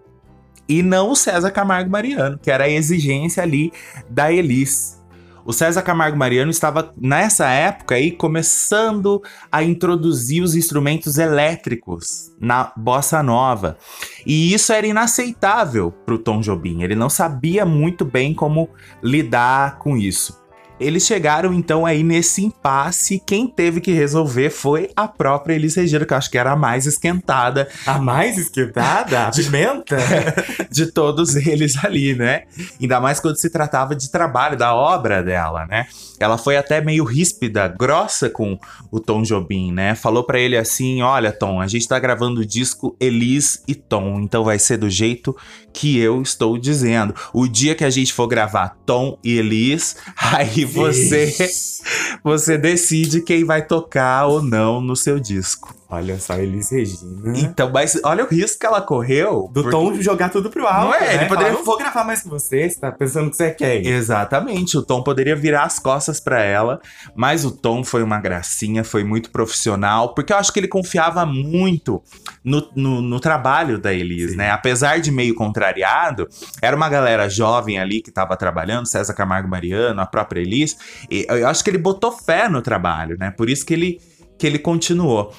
E 0.68 0.82
não 0.82 1.12
o 1.12 1.16
César 1.16 1.52
Camargo 1.52 1.92
Mariano, 1.92 2.40
que 2.40 2.50
era 2.50 2.64
a 2.64 2.70
exigência 2.70 3.44
ali 3.44 3.72
da 4.10 4.32
Elis. 4.34 5.00
O 5.46 5.52
César 5.52 5.82
Camargo 5.82 6.18
Mariano 6.18 6.52
estava, 6.52 6.94
nessa 6.98 7.48
época 7.50 7.96
aí, 7.96 8.12
começando 8.12 9.22
a 9.52 9.62
introduzir 9.62 10.42
os 10.42 10.56
instrumentos 10.56 11.18
elétricos 11.18 12.32
na 12.40 12.72
bossa 12.78 13.22
nova. 13.22 13.78
E 14.26 14.54
isso 14.54 14.72
era 14.72 14.88
inaceitável 14.88 15.92
para 15.92 16.16
o 16.16 16.20
Tom 16.20 16.40
Jobim. 16.40 16.82
Ele 16.82 16.96
não 16.96 17.10
sabia 17.10 17.66
muito 17.66 18.06
bem 18.06 18.34
como 18.34 18.70
lidar 19.02 19.80
com 19.80 19.98
isso. 19.98 20.43
Eles 20.84 21.06
chegaram 21.06 21.54
então 21.54 21.86
aí 21.86 22.04
nesse 22.04 22.44
impasse. 22.44 23.22
Quem 23.26 23.48
teve 23.48 23.82
que 23.82 23.92
resolver 23.92 24.50
foi 24.50 24.90
a 24.96 25.08
própria 25.08 25.56
Elis 25.56 25.76
Regina, 25.76 26.06
que 26.06 26.14
eu 26.14 26.18
acho 26.18 26.30
que 26.30 26.38
era 26.38 26.52
a 26.52 26.56
mais 26.56 26.86
esquentada 26.86 27.68
A 27.86 28.00
mais 28.00 28.38
esquentada? 28.38 29.28
A 29.28 29.32
pimenta? 29.32 29.98
de 30.70 30.88
todos 30.88 31.36
eles 31.36 31.84
ali, 31.84 32.16
né? 32.16 32.44
Ainda 32.82 33.00
mais 33.00 33.20
quando 33.20 33.38
se 33.38 33.50
tratava 33.50 33.96
de 33.96 34.10
trabalho, 34.10 34.58
da 34.58 34.74
obra 34.74 35.24
dela, 35.24 35.66
né? 35.66 35.88
Ela 36.20 36.38
foi 36.38 36.56
até 36.58 36.80
meio 36.80 37.04
ríspida, 37.04 37.68
grossa 37.68 38.30
com 38.30 38.58
o 38.92 39.00
Tom 39.00 39.24
Jobim, 39.24 39.72
né? 39.72 39.96
Falou 39.96 40.24
pra 40.24 40.40
ele 40.40 40.58
assim: 40.58 41.02
Olha, 41.02 41.32
Tom, 41.32 41.60
a 41.60 41.68
gente 41.68 41.88
tá 41.88 42.00
gravando 42.00 42.42
o 42.42 42.46
disco 42.46 42.96
Elis 43.00 43.62
e 43.68 43.76
Tom, 43.76 44.20
então 44.20 44.44
vai 44.44 44.58
ser 44.60 44.78
do 44.78 44.90
jeito 44.90 45.36
que 45.74 45.98
eu 45.98 46.22
estou 46.22 46.58
dizendo. 46.58 47.14
O 47.34 47.48
dia 47.48 47.76
que 47.76 47.84
a 47.84 47.90
gente 47.90 48.14
for 48.14 48.28
gravar 48.28 48.78
Tom 48.86 49.18
e 49.24 49.38
Elis, 49.38 49.98
aí 50.16 50.64
você, 50.74 51.34
você 52.24 52.58
decide 52.58 53.22
quem 53.22 53.44
vai 53.44 53.66
tocar 53.66 54.26
ou 54.26 54.42
não 54.42 54.82
no 54.82 54.96
seu 54.96 55.20
disco. 55.20 55.76
Olha 55.94 56.20
só, 56.20 56.36
Elis 56.36 56.72
Regina. 56.72 57.38
Então, 57.38 57.72
mas 57.72 58.00
olha 58.04 58.24
o 58.24 58.28
risco 58.28 58.60
que 58.60 58.66
ela 58.66 58.82
correu. 58.82 59.50
Do 59.54 59.62
porque- 59.64 59.70
Tom 59.72 59.94
jogar 60.02 60.30
tudo 60.30 60.50
pro 60.50 60.66
alto. 60.66 60.88
Não 60.88 60.94
é? 60.96 61.00
né? 61.00 61.14
Ele 61.16 61.26
poderia- 61.26 61.48
Falar, 61.52 61.58
não 61.60 61.66
vou 61.66 61.78
gravar 61.78 62.04
mais 62.04 62.22
com 62.24 62.30
você, 62.30 62.70
você 62.70 62.80
tá 62.80 62.92
pensando 62.92 63.30
que 63.30 63.36
você 63.38 63.44
é 63.46 63.52
quem? 63.52 63.88
Exatamente, 63.88 64.78
o 64.78 64.82
Tom 64.84 65.04
poderia 65.04 65.36
virar 65.36 65.64
as 65.64 65.78
costas 65.80 66.20
pra 66.20 66.42
ela, 66.42 66.80
mas 67.16 67.46
o 67.46 67.52
Tom 67.52 67.84
foi 67.84 68.02
uma 68.02 68.20
gracinha, 68.20 68.84
foi 68.84 69.04
muito 69.04 69.30
profissional, 69.32 70.14
porque 70.14 70.34
eu 70.34 70.38
acho 70.38 70.52
que 70.52 70.60
ele 70.60 70.68
confiava 70.68 71.26
muito 71.26 72.02
no, 72.44 72.68
no, 72.76 73.02
no 73.02 73.20
trabalho 73.20 73.78
da 73.78 73.94
Elis, 73.94 74.32
Sim. 74.32 74.38
né? 74.38 74.50
Apesar 74.52 75.00
de 75.00 75.12
meio 75.12 75.36
contrariado, 75.36 76.28
era 76.62 76.76
uma 76.76 76.90
galera 76.90 77.30
jovem 77.30 77.78
ali 77.80 78.02
que 78.02 78.12
tava 78.12 78.36
trabalhando, 78.36 78.88
César 78.88 79.14
Camargo 79.14 79.48
Mariano, 79.50 80.02
a 80.02 80.06
própria 80.06 80.42
Elis, 80.42 80.76
eu 81.10 81.48
acho 81.48 81.64
que 81.64 81.70
ele 81.70 81.78
botou 81.78 82.12
fé 82.12 82.50
no 82.50 82.62
trabalho, 82.62 83.18
né? 83.20 83.32
Por 83.32 83.50
isso 83.50 83.66
que 83.66 83.74
ele, 83.74 84.02
que 84.38 84.48
ele 84.48 84.58
continuou. 84.60 85.34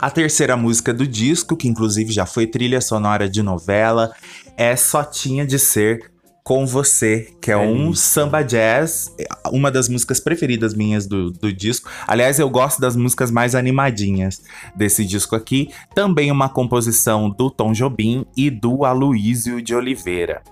A 0.00 0.10
terceira 0.10 0.56
música 0.56 0.94
do 0.94 1.06
disco, 1.06 1.54
que 1.54 1.68
inclusive 1.68 2.10
já 2.10 2.24
foi 2.24 2.46
trilha 2.46 2.80
sonora 2.80 3.28
de 3.28 3.42
novela, 3.42 4.14
é 4.56 4.74
Só 4.74 5.04
Tinha 5.04 5.46
de 5.46 5.58
Ser 5.58 6.10
com 6.42 6.66
Você, 6.66 7.34
que 7.38 7.50
é, 7.50 7.56
um 7.58 7.92
samba 7.92 8.42
jazz, 8.42 9.14
uma 9.52 9.70
das 9.70 9.90
músicas 9.90 10.18
preferidas 10.18 10.72
minhas 10.72 11.06
do, 11.06 11.30
do 11.30 11.52
disco. 11.52 11.90
Aliás, 12.06 12.38
eu 12.38 12.48
gosto 12.48 12.80
das 12.80 12.96
músicas 12.96 13.30
mais 13.30 13.54
animadinhas 13.54 14.40
desse 14.74 15.04
disco 15.04 15.36
aqui. 15.36 15.68
Também 15.94 16.32
uma 16.32 16.48
composição 16.48 17.28
do 17.28 17.50
Tom 17.50 17.72
Jobim 17.72 18.24
e 18.34 18.48
do 18.48 18.86
Aloísio 18.86 19.60
de 19.60 19.74
Oliveira. 19.74 20.42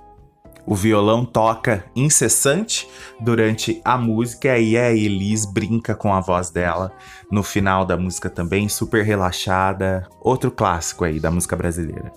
O 0.70 0.74
violão 0.74 1.24
toca 1.24 1.86
incessante 1.96 2.86
durante 3.18 3.80
a 3.82 3.96
música 3.96 4.58
e 4.58 4.76
a 4.76 4.92
Elis 4.92 5.46
brinca 5.46 5.94
com 5.94 6.12
a 6.12 6.20
voz 6.20 6.50
dela 6.50 6.92
no 7.32 7.42
final 7.42 7.86
da 7.86 7.96
música 7.96 8.28
também, 8.28 8.68
super 8.68 9.02
relaxada. 9.02 10.06
Outro 10.20 10.50
clássico 10.50 11.06
aí 11.06 11.18
da 11.18 11.30
música 11.30 11.56
brasileira. 11.56 12.12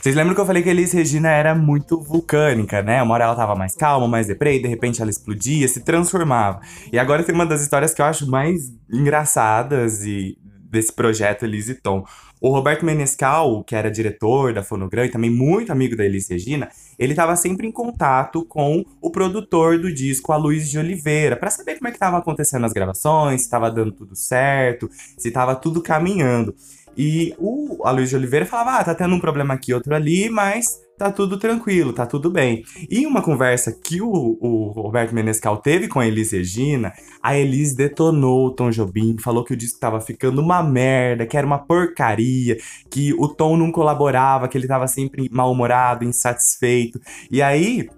Vocês 0.00 0.16
lembram 0.16 0.34
que 0.34 0.40
eu 0.40 0.46
falei 0.46 0.62
que 0.62 0.68
a 0.70 0.72
Elis 0.72 0.92
Regina 0.92 1.28
era 1.28 1.54
muito 1.54 2.00
vulcânica, 2.00 2.82
né? 2.82 3.02
Uma 3.02 3.12
hora 3.12 3.24
ela 3.24 3.36
tava 3.36 3.54
mais 3.54 3.74
calma, 3.76 4.08
mais 4.08 4.26
deprê, 4.26 4.56
e 4.56 4.62
de 4.62 4.66
repente 4.66 5.02
ela 5.02 5.10
explodia, 5.10 5.68
se 5.68 5.80
transformava. 5.80 6.60
E 6.90 6.98
agora 6.98 7.22
tem 7.22 7.34
uma 7.34 7.44
das 7.44 7.60
histórias 7.60 7.92
que 7.92 8.00
eu 8.00 8.06
acho 8.06 8.26
mais 8.26 8.72
engraçadas 8.90 10.02
e 10.02 10.38
desse 10.70 10.90
projeto 10.90 11.44
Elis 11.44 11.68
e 11.68 11.74
Tom. 11.74 12.02
O 12.40 12.48
Roberto 12.48 12.86
Menescal, 12.86 13.62
que 13.62 13.74
era 13.74 13.90
diretor 13.90 14.54
da 14.54 14.62
Fonogram 14.62 15.04
e 15.04 15.10
também 15.10 15.28
muito 15.28 15.70
amigo 15.70 15.94
da 15.94 16.06
Elis 16.06 16.30
Regina, 16.30 16.70
ele 16.98 17.12
estava 17.12 17.36
sempre 17.36 17.66
em 17.66 17.72
contato 17.72 18.42
com 18.46 18.82
o 19.02 19.10
produtor 19.10 19.78
do 19.78 19.92
disco, 19.92 20.32
a 20.32 20.38
Luiz 20.38 20.70
de 20.70 20.78
Oliveira, 20.78 21.36
para 21.36 21.50
saber 21.50 21.76
como 21.76 21.88
é 21.88 21.90
que 21.90 21.96
estavam 21.96 22.18
acontecendo 22.18 22.64
as 22.64 22.72
gravações, 22.72 23.42
se 23.42 23.46
estava 23.46 23.70
dando 23.70 23.92
tudo 23.92 24.16
certo, 24.16 24.88
se 25.18 25.28
estava 25.28 25.54
tudo 25.54 25.82
caminhando. 25.82 26.54
E 26.96 27.34
o 27.38 27.86
Aloysio 27.86 28.10
de 28.10 28.16
Oliveira 28.16 28.46
falava: 28.46 28.78
ah, 28.78 28.84
tá 28.84 28.94
tendo 28.94 29.14
um 29.14 29.20
problema 29.20 29.54
aqui, 29.54 29.72
outro 29.72 29.94
ali, 29.94 30.28
mas 30.28 30.80
tá 31.00 31.10
tudo 31.10 31.38
tranquilo, 31.38 31.94
tá 31.94 32.04
tudo 32.04 32.30
bem. 32.30 32.62
E 32.90 33.06
uma 33.06 33.22
conversa 33.22 33.72
que 33.72 34.02
o, 34.02 34.36
o 34.38 34.68
Roberto 34.68 35.14
Menescal 35.14 35.56
teve 35.56 35.88
com 35.88 35.98
a 35.98 36.06
Elis 36.06 36.32
Regina, 36.32 36.92
a 37.22 37.34
Elis 37.34 37.74
detonou 37.74 38.48
o 38.48 38.50
Tom 38.50 38.70
Jobim, 38.70 39.16
falou 39.18 39.42
que 39.42 39.54
o 39.54 39.56
disco 39.56 39.80
tava 39.80 39.98
ficando 40.00 40.42
uma 40.42 40.62
merda, 40.62 41.26
que 41.26 41.38
era 41.38 41.46
uma 41.46 41.58
porcaria, 41.58 42.58
que 42.90 43.14
o 43.14 43.28
Tom 43.28 43.56
não 43.56 43.72
colaborava, 43.72 44.46
que 44.46 44.58
ele 44.58 44.66
tava 44.66 44.86
sempre 44.86 45.26
mal-humorado, 45.32 46.04
insatisfeito. 46.04 47.00
E 47.30 47.40
aí, 47.40 47.88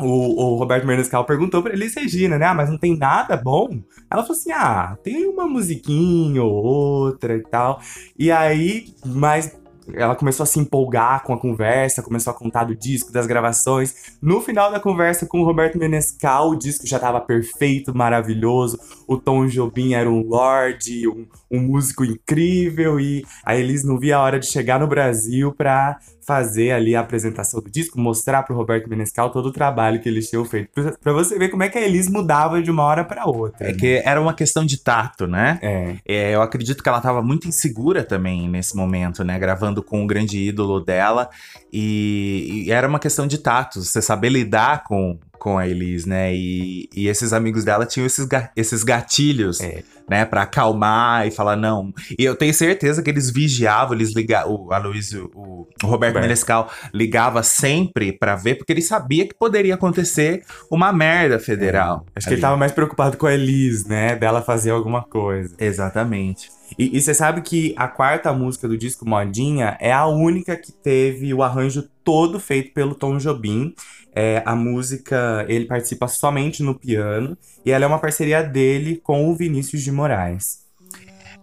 o, 0.00 0.54
o 0.54 0.56
Roberto 0.56 0.86
Menescal 0.86 1.24
perguntou 1.24 1.62
pra 1.62 1.72
Elis 1.72 1.94
Regina, 1.94 2.38
né? 2.38 2.46
Ah, 2.46 2.54
mas 2.54 2.70
não 2.70 2.78
tem 2.78 2.96
nada 2.96 3.36
bom? 3.36 3.80
Ela 4.10 4.22
falou 4.22 4.36
assim: 4.36 4.52
ah, 4.52 4.96
tem 5.02 5.26
uma 5.26 5.46
musiquinha 5.46 6.42
ou 6.42 6.52
outra 6.52 7.36
e 7.36 7.42
tal. 7.42 7.80
E 8.18 8.30
aí, 8.30 8.92
mas 9.04 9.56
ela 9.94 10.14
começou 10.14 10.44
a 10.44 10.46
se 10.46 10.58
empolgar 10.60 11.22
com 11.24 11.32
a 11.32 11.38
conversa, 11.38 12.02
começou 12.02 12.32
a 12.32 12.36
contar 12.36 12.64
do 12.64 12.74
disco, 12.74 13.12
das 13.12 13.26
gravações. 13.26 14.16
No 14.20 14.40
final 14.40 14.70
da 14.70 14.78
conversa 14.78 15.26
com 15.26 15.40
o 15.40 15.44
Roberto 15.44 15.78
Menescal, 15.78 16.50
o 16.50 16.56
disco 16.56 16.86
já 16.86 16.96
estava 16.96 17.20
perfeito, 17.20 17.96
maravilhoso. 17.96 18.78
O 19.06 19.16
Tom 19.16 19.46
Jobim 19.46 19.94
era 19.94 20.08
um 20.08 20.22
lord, 20.22 21.08
um, 21.08 21.26
um 21.52 21.60
músico 21.60 22.04
incrível 22.04 22.98
e 22.98 23.22
a 23.44 23.54
Elis 23.56 23.84
não 23.84 23.98
via 23.98 24.16
a 24.16 24.20
hora 24.22 24.40
de 24.40 24.46
chegar 24.46 24.80
no 24.80 24.86
Brasil 24.86 25.52
para 25.52 25.98
fazer 26.26 26.70
ali 26.70 26.94
a 26.94 27.00
apresentação 27.00 27.60
do 27.60 27.68
disco, 27.70 28.00
mostrar 28.00 28.44
pro 28.44 28.54
Roberto 28.54 28.88
Menescal 28.88 29.30
todo 29.30 29.46
o 29.46 29.52
trabalho 29.52 30.00
que 30.00 30.08
eles 30.08 30.30
tinham 30.30 30.44
feito. 30.44 30.70
Pra 31.02 31.12
você 31.12 31.36
ver 31.36 31.48
como 31.48 31.62
é 31.64 31.68
que 31.68 31.76
a 31.76 31.82
Elis 31.82 32.08
mudava 32.08 32.62
de 32.62 32.70
uma 32.70 32.84
hora 32.84 33.04
pra 33.04 33.26
outra. 33.26 33.66
É 33.68 33.72
né? 33.72 33.78
que 33.78 34.00
era 34.04 34.20
uma 34.20 34.32
questão 34.32 34.64
de 34.64 34.78
tato, 34.82 35.26
né? 35.26 35.58
É. 35.60 35.96
É, 36.06 36.34
eu 36.34 36.40
acredito 36.40 36.82
que 36.82 36.88
ela 36.88 36.98
estava 36.98 37.20
muito 37.22 37.48
insegura 37.48 38.04
também 38.04 38.48
nesse 38.48 38.76
momento, 38.76 39.24
né? 39.24 39.38
Gravando 39.38 39.82
com 39.82 40.02
o 40.04 40.06
grande 40.06 40.38
ídolo 40.38 40.80
dela. 40.80 41.28
E, 41.72 42.64
e 42.66 42.70
era 42.70 42.86
uma 42.86 42.98
questão 42.98 43.26
de 43.26 43.38
tato, 43.38 43.82
você 43.82 44.00
saber 44.00 44.28
lidar 44.28 44.84
com, 44.84 45.18
com 45.38 45.58
a 45.58 45.66
Elis, 45.66 46.06
né? 46.06 46.32
E, 46.34 46.88
e 46.94 47.08
esses 47.08 47.32
amigos 47.32 47.64
dela 47.64 47.84
tinham 47.84 48.06
esses, 48.06 48.24
ga- 48.26 48.50
esses 48.56 48.84
gatilhos, 48.84 49.60
É. 49.60 49.82
né? 50.12 50.26
Pra 50.26 50.42
acalmar 50.42 51.26
e 51.26 51.30
falar, 51.30 51.56
não. 51.56 51.90
E 52.18 52.22
eu 52.22 52.36
tenho 52.36 52.52
certeza 52.52 53.02
que 53.02 53.08
eles 53.08 53.30
vigiavam, 53.30 53.94
eles 53.94 54.14
ligavam. 54.14 54.66
O 54.66 54.72
Aloysio, 54.74 55.30
o, 55.34 55.66
o 55.82 55.86
Roberto 55.86 56.12
Roberto. 56.12 56.20
Menescal 56.20 56.70
ligava 56.92 57.42
sempre 57.42 58.12
pra 58.12 58.36
ver, 58.36 58.56
porque 58.56 58.72
ele 58.72 58.82
sabia 58.82 59.26
que 59.26 59.34
poderia 59.34 59.74
acontecer 59.74 60.44
uma 60.70 60.92
merda 60.92 61.38
federal. 61.38 62.04
Acho 62.14 62.26
que 62.26 62.34
ele 62.34 62.36
ali. 62.36 62.42
tava 62.42 62.56
mais 62.58 62.72
preocupado 62.72 63.16
com 63.16 63.26
a 63.26 63.32
Elis, 63.32 63.86
né? 63.86 64.14
Dela 64.14 64.42
fazer 64.42 64.70
alguma 64.70 65.02
coisa. 65.02 65.54
Exatamente. 65.58 66.50
E 66.78 67.00
você 67.00 67.14
sabe 67.14 67.42
que 67.42 67.74
a 67.76 67.86
quarta 67.88 68.32
música 68.32 68.66
do 68.66 68.78
disco 68.78 69.06
Modinha 69.06 69.76
é 69.80 69.92
a 69.92 70.06
única 70.06 70.56
que 70.56 70.72
teve 70.72 71.32
o 71.34 71.42
arranjo 71.42 71.86
todo 72.04 72.40
feito 72.40 72.72
pelo 72.72 72.94
Tom 72.94 73.18
Jobim. 73.18 73.74
É, 74.14 74.42
a 74.44 74.54
música, 74.54 75.44
ele 75.48 75.64
participa 75.64 76.06
somente 76.06 76.62
no 76.62 76.74
piano. 76.74 77.36
E 77.64 77.70
ela 77.70 77.84
é 77.84 77.88
uma 77.88 77.98
parceria 77.98 78.42
dele 78.42 78.96
com 78.96 79.30
o 79.30 79.34
Vinícius 79.34 79.82
de 79.82 79.90
Moraes. 79.90 80.62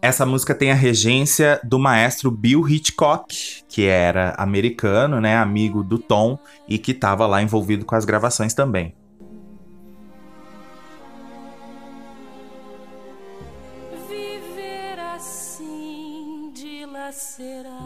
Essa 0.01 0.25
música 0.25 0.55
tem 0.55 0.71
a 0.71 0.75
regência 0.75 1.59
do 1.61 1.77
maestro 1.77 2.31
Bill 2.31 2.65
Hitchcock, 2.65 3.65
que 3.67 3.85
era 3.85 4.33
americano, 4.37 5.19
né, 5.19 5.35
amigo 5.35 5.83
do 5.83 5.99
Tom 5.99 6.39
e 6.69 6.77
que 6.77 6.91
estava 6.91 7.27
lá 7.27 7.41
envolvido 7.41 7.83
com 7.83 7.95
as 7.95 8.05
gravações 8.05 8.53
também. 8.53 8.95
Viver 14.07 14.99
assim, 15.13 16.49
dilacerado, 16.53 17.78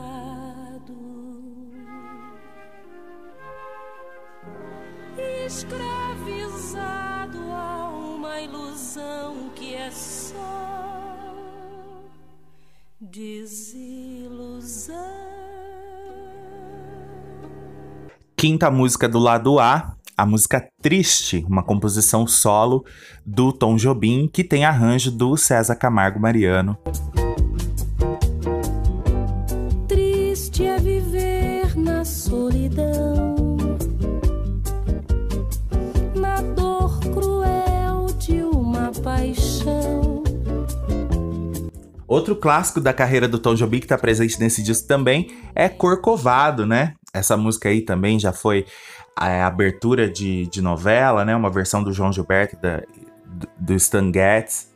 desilusão. 13.12 14.96
Quinta 18.38 18.72
música 18.72 19.10
do 19.10 19.20
lado 19.20 19.60
A, 19.60 19.96
a 20.18 20.26
música 20.26 20.66
Triste, 20.82 21.46
uma 21.50 21.62
composição 21.64 22.26
solo 22.26 22.86
do 23.26 23.52
Tom 23.52 23.76
Jobim, 23.76 24.30
que 24.32 24.44
tem 24.44 24.64
arranjo 24.64 25.12
do 25.12 25.36
César 25.36 25.76
Camargo 25.76 26.20
Mariano. 26.20 26.78
Triste 29.88 30.66
é 30.66 30.78
viver 30.78 31.78
na 31.78 32.06
solidão, 32.06 33.13
Outro 42.14 42.36
clássico 42.36 42.80
da 42.80 42.94
carreira 42.94 43.28
do 43.28 43.40
Tom 43.40 43.56
Jobim 43.56 43.80
que 43.80 43.88
tá 43.88 43.98
presente 43.98 44.40
nesse 44.40 44.62
disco 44.62 44.88
também 44.88 45.36
é 45.56 45.68
Corcovado, 45.68 46.64
né? 46.64 46.94
Essa 47.12 47.36
música 47.36 47.70
aí 47.70 47.82
também 47.82 48.20
já 48.20 48.32
foi 48.32 48.68
a 49.16 49.48
abertura 49.48 50.08
de, 50.08 50.46
de 50.46 50.62
novela, 50.62 51.26
né? 51.26 51.36
Uma 51.36 51.50
versão 51.50 51.84
do 51.84 51.92
João 51.92 52.14
Gilberto 52.14 52.56
da, 52.62 52.84
do, 53.26 53.48
do 53.58 53.74
Stan 53.74 54.12
Getz. 54.14 54.72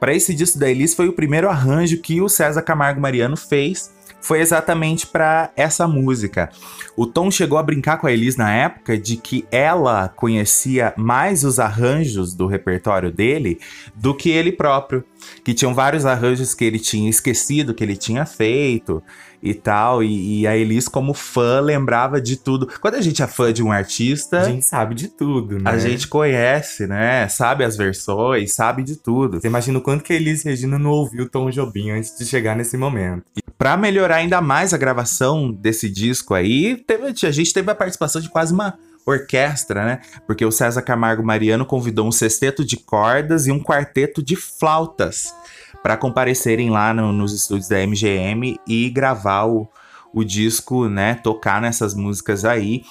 Para 0.00 0.14
esse 0.14 0.32
disco 0.32 0.58
da 0.58 0.70
Elis 0.70 0.94
foi 0.94 1.08
o 1.08 1.12
primeiro 1.12 1.46
arranjo 1.46 2.00
que 2.00 2.22
o 2.22 2.28
César 2.30 2.62
Camargo 2.62 3.02
Mariano 3.02 3.36
fez. 3.36 3.92
Foi 4.22 4.40
exatamente 4.40 5.06
para 5.06 5.50
essa 5.56 5.86
música. 5.88 6.48
O 6.96 7.06
Tom 7.06 7.28
chegou 7.28 7.58
a 7.58 7.62
brincar 7.62 7.98
com 7.98 8.06
a 8.06 8.12
Elis 8.12 8.36
na 8.36 8.54
época 8.54 8.96
de 8.96 9.16
que 9.16 9.44
ela 9.50 10.08
conhecia 10.08 10.94
mais 10.96 11.42
os 11.42 11.58
arranjos 11.58 12.32
do 12.32 12.46
repertório 12.46 13.10
dele 13.10 13.58
do 13.94 14.14
que 14.14 14.30
ele 14.30 14.52
próprio 14.52 15.04
que 15.44 15.52
tinham 15.52 15.74
vários 15.74 16.06
arranjos 16.06 16.54
que 16.54 16.64
ele 16.64 16.78
tinha 16.78 17.10
esquecido 17.10 17.74
que 17.74 17.82
ele 17.82 17.96
tinha 17.96 18.24
feito 18.24 19.02
e 19.42 19.52
tal. 19.54 20.02
E, 20.02 20.40
e 20.42 20.46
a 20.46 20.56
Elis, 20.56 20.86
como 20.88 21.12
fã, 21.14 21.60
lembrava 21.60 22.20
de 22.20 22.36
tudo. 22.36 22.68
Quando 22.80 22.94
a 22.94 23.00
gente 23.00 23.22
é 23.22 23.26
fã 23.26 23.52
de 23.52 23.62
um 23.62 23.72
artista, 23.72 24.40
A 24.40 24.44
gente 24.44 24.64
sabe 24.64 24.94
de 24.94 25.08
tudo, 25.08 25.58
né? 25.58 25.70
a 25.70 25.78
gente 25.78 26.06
conhece, 26.06 26.86
né? 26.86 27.26
Sabe 27.28 27.64
as 27.64 27.76
versões, 27.76 28.54
sabe 28.54 28.82
de 28.82 28.96
tudo. 28.96 29.40
Você 29.40 29.48
imagina 29.48 29.78
o 29.78 29.82
quanto 29.82 30.04
que 30.04 30.12
a 30.12 30.16
Elis 30.16 30.42
Regina 30.44 30.78
não 30.78 30.90
ouviu 30.90 31.28
Tom 31.28 31.50
Jobim 31.50 31.90
antes 31.90 32.16
de 32.16 32.24
chegar 32.24 32.54
nesse 32.56 32.76
momento. 32.76 33.24
Pra 33.58 33.76
melhorar 33.76 34.16
ainda 34.16 34.40
mais 34.40 34.72
a 34.72 34.78
gravação 34.78 35.52
desse 35.52 35.88
disco 35.90 36.34
aí, 36.34 36.76
teve- 36.76 37.06
a 37.26 37.30
gente 37.30 37.52
teve 37.52 37.70
a 37.70 37.74
participação 37.74 38.20
de 38.20 38.28
quase 38.28 38.52
uma 38.52 38.74
orquestra, 39.04 39.84
né? 39.84 40.00
Porque 40.26 40.44
o 40.44 40.52
César 40.52 40.82
Camargo 40.82 41.24
Mariano 41.24 41.66
convidou 41.66 42.06
um 42.06 42.12
sexteto 42.12 42.64
de 42.64 42.76
cordas 42.76 43.46
e 43.46 43.52
um 43.52 43.60
quarteto 43.60 44.22
de 44.22 44.36
flautas 44.36 45.34
para 45.82 45.96
comparecerem 45.96 46.70
lá 46.70 46.92
no- 46.94 47.12
nos 47.12 47.32
estúdios 47.32 47.68
da 47.68 47.78
MGM 47.80 48.56
e 48.66 48.88
gravar 48.90 49.44
o, 49.46 49.68
o 50.14 50.22
disco, 50.24 50.88
né, 50.88 51.14
tocar 51.14 51.60
nessas 51.60 51.94
músicas 51.94 52.44
aí. 52.44 52.82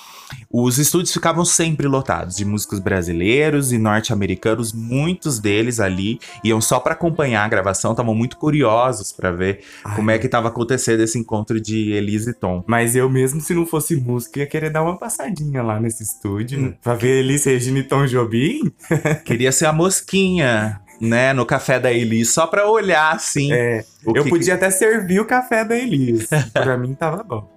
Os 0.49 0.77
estúdios 0.77 1.11
ficavam 1.13 1.43
sempre 1.43 1.87
lotados 1.87 2.37
de 2.37 2.45
músicos 2.45 2.79
brasileiros 2.79 3.71
e 3.73 3.77
norte-americanos, 3.77 4.71
muitos 4.71 5.39
deles 5.39 5.79
ali 5.79 6.19
iam 6.43 6.61
só 6.61 6.79
para 6.79 6.93
acompanhar 6.93 7.43
a 7.43 7.47
gravação, 7.49 7.91
estavam 7.91 8.15
muito 8.15 8.37
curiosos 8.37 9.11
para 9.11 9.29
ver 9.31 9.61
Ai. 9.83 9.95
como 9.95 10.09
é 10.09 10.17
que 10.17 10.29
tava 10.29 10.47
acontecendo 10.47 11.01
esse 11.01 11.19
encontro 11.19 11.59
de 11.59 11.91
Elise 11.91 12.29
e 12.29 12.33
Tom. 12.33 12.63
Mas 12.65 12.95
eu 12.95 13.09
mesmo, 13.09 13.41
se 13.41 13.53
não 13.53 13.65
fosse 13.65 13.95
música, 13.97 14.39
ia 14.39 14.47
querer 14.47 14.69
dar 14.71 14.83
uma 14.83 14.97
passadinha 14.97 15.61
lá 15.61 15.79
nesse 15.81 16.01
estúdio 16.03 16.59
Hum. 16.59 16.73
pra 16.81 16.95
ver 16.95 17.19
Elis 17.19 17.43
Regina 17.43 17.79
e 17.79 17.83
Tom 17.83 18.05
Jobim. 18.05 18.71
Queria 19.25 19.51
ser 19.51 19.65
a 19.65 19.73
mosquinha, 19.73 20.79
né, 21.01 21.33
no 21.33 21.45
café 21.45 21.79
da 21.79 21.91
Elise, 21.91 22.31
só 22.31 22.45
pra 22.47 22.69
olhar 22.69 23.15
assim. 23.15 23.51
É, 23.51 23.83
o 24.05 24.15
eu 24.15 24.23
que- 24.23 24.29
podia 24.29 24.53
até 24.53 24.69
servir 24.69 25.19
o 25.19 25.25
café 25.25 25.65
da 25.65 25.75
Elis. 25.75 26.27
pra 26.53 26.77
mim 26.77 26.93
tava 26.93 27.23
bom. 27.23 27.49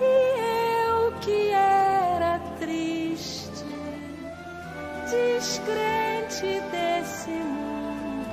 E 0.00 0.04
eu 0.04 1.12
que 1.20 1.50
era 1.50 2.38
triste, 2.60 3.64
descrente 5.10 6.60
desse 6.70 7.30
mundo, 7.30 8.26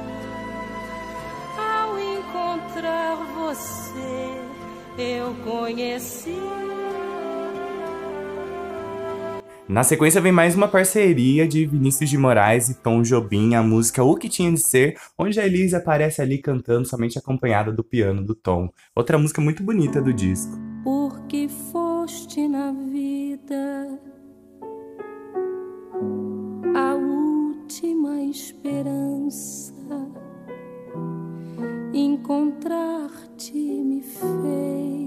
ao 1.58 1.98
encontrar 2.00 3.16
você, 3.36 4.42
eu 4.98 5.34
conheci. 5.46 6.38
Na 9.68 9.82
sequência 9.82 10.20
vem 10.20 10.32
mais 10.32 10.56
uma 10.56 10.68
parceria 10.68 11.48
de 11.48 11.66
Vinícius 11.66 12.10
de 12.10 12.18
Moraes 12.18 12.68
e 12.68 12.74
Tom 12.76 13.02
Jobim, 13.02 13.56
a 13.56 13.64
música 13.64 14.04
O 14.04 14.18
Que 14.18 14.28
Tinha 14.28 14.52
de 14.52 14.60
Ser, 14.60 14.98
onde 15.18 15.40
a 15.40 15.46
Elise 15.46 15.74
aparece 15.74 16.22
ali 16.22 16.38
cantando 16.38 16.86
somente 16.86 17.18
acompanhada 17.18 17.72
do 17.72 17.82
piano 17.82 18.22
do 18.22 18.36
Tom. 18.36 18.70
Outra 18.94 19.18
música 19.18 19.40
muito 19.40 19.64
bonita 19.64 20.02
do 20.02 20.14
disco. 20.14 20.52
Porque 20.84 21.48
foste 21.72 22.46
na 22.46 22.74
vida 22.74 24.00
a 26.76 26.94
última 26.96 28.22
esperança. 28.24 29.74
Encontrar-te 31.94 33.54
me 33.54 34.02
fez 34.02 35.03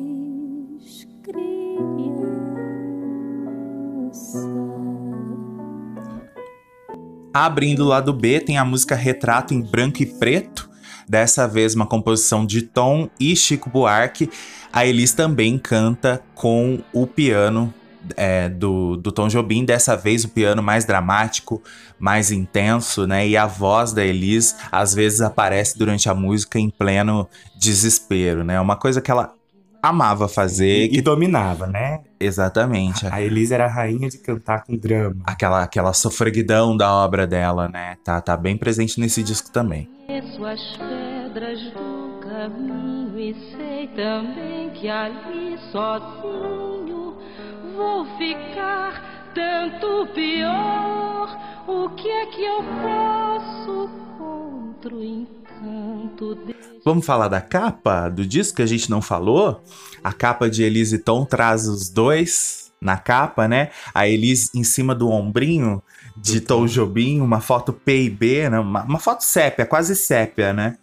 Abrindo 7.38 7.81
o 7.81 7.88
lado 7.88 8.14
B, 8.14 8.40
tem 8.40 8.57
a 8.57 8.64
música 8.64 8.94
Retrato 8.94 9.53
em 9.53 9.61
Branco 9.61 10.03
e 10.03 10.07
Preto. 10.07 10.70
Dessa 11.07 11.46
vez, 11.46 11.75
uma 11.75 11.85
composição 11.85 12.46
de 12.46 12.62
Tom 12.62 13.11
e 13.20 13.37
Chico 13.37 13.68
Buarque. 13.68 14.31
A 14.72 14.87
Elis 14.87 15.12
também 15.12 15.59
canta 15.59 16.22
com 16.35 16.81
o 16.94 17.07
piano 17.07 17.75
é, 18.16 18.49
do, 18.49 18.96
do 18.96 19.12
Tom 19.12 19.29
Jobim. 19.29 19.66
Dessa 19.66 19.94
vez, 19.94 20.25
o 20.25 20.31
piano 20.31 20.62
mais 20.62 20.87
dramático, 20.87 21.62
mais 21.99 22.31
intenso, 22.31 23.07
né? 23.07 23.29
E 23.29 23.37
a 23.37 23.46
voz 23.46 23.92
da 23.92 24.03
Elis, 24.03 24.57
às 24.72 24.94
vezes, 24.94 25.20
aparece 25.20 25.77
durante 25.77 26.09
a 26.09 26.14
música 26.14 26.59
em 26.59 26.70
pleno 26.70 27.29
desespero, 27.55 28.44
né? 28.44 28.59
Uma 28.59 28.77
coisa 28.77 29.03
que 29.03 29.11
ela 29.11 29.36
amava 29.88 30.29
fazer. 30.29 30.85
E, 30.85 30.88
que- 30.88 30.99
e 30.99 31.01
dominava, 31.01 31.66
né? 31.66 32.01
Exatamente. 32.18 33.07
A 33.07 33.20
Elise 33.22 33.53
era 33.55 33.66
a 33.66 33.68
rainha 33.72 34.09
de 34.09 34.18
cantar 34.18 34.64
com 34.64 34.77
drama. 34.77 35.16
Aquela, 35.25 35.62
aquela 35.62 35.92
sofreguidão 35.92 36.77
da 36.77 36.92
obra 36.92 37.27
dela, 37.27 37.68
né? 37.68 37.96
Tá, 38.05 38.20
tá 38.20 38.37
bem 38.37 38.57
presente 38.57 38.99
nesse 39.01 39.22
disco 39.22 39.51
também. 39.51 39.88
Conheço 40.07 40.44
as 40.46 40.61
pedras 40.77 41.61
do 41.72 42.20
caminho 42.29 43.18
e 43.18 43.35
sei 43.57 43.88
também 43.88 44.70
que 44.70 44.88
ali 44.88 45.59
sozinho 45.72 47.16
vou 47.77 48.07
ficar 48.16 49.31
tanto 49.35 50.07
pior. 50.14 51.37
O 51.68 51.90
que 51.90 52.09
é 52.09 52.27
que 52.27 52.42
eu 52.44 52.62
posso 52.83 53.90
contra 54.18 54.94
o 54.94 55.03
Vamos 56.85 57.05
falar 57.05 57.29
da 57.29 57.40
capa 57.40 58.09
do 58.09 58.25
disco 58.25 58.57
que 58.57 58.62
a 58.62 58.66
gente 58.66 58.90
não 58.90 59.03
falou? 59.03 59.62
A 60.03 60.12
capa 60.12 60.49
de 60.49 60.62
Elise 60.62 60.97
e 60.97 60.99
Tom 60.99 61.25
traz 61.25 61.66
os 61.66 61.88
dois 61.88 62.73
na 62.81 62.97
capa, 62.97 63.49
né? 63.49 63.71
A 63.92 64.07
Elise 64.09 64.51
em 64.55 64.62
cima 64.62 64.95
do 64.95 65.11
ombrinho 65.11 65.83
de 66.16 66.40
Tom. 66.40 66.66
Jobim, 66.66 67.21
uma 67.21 67.40
foto 67.40 67.73
P 67.73 68.05
e 68.05 68.11
B, 68.11 68.49
né? 68.49 68.59
uma, 68.61 68.85
uma 68.85 68.99
foto 68.99 69.23
sépia, 69.23 69.66
quase 69.66 69.97
sépia, 69.97 70.53
né? 70.53 70.77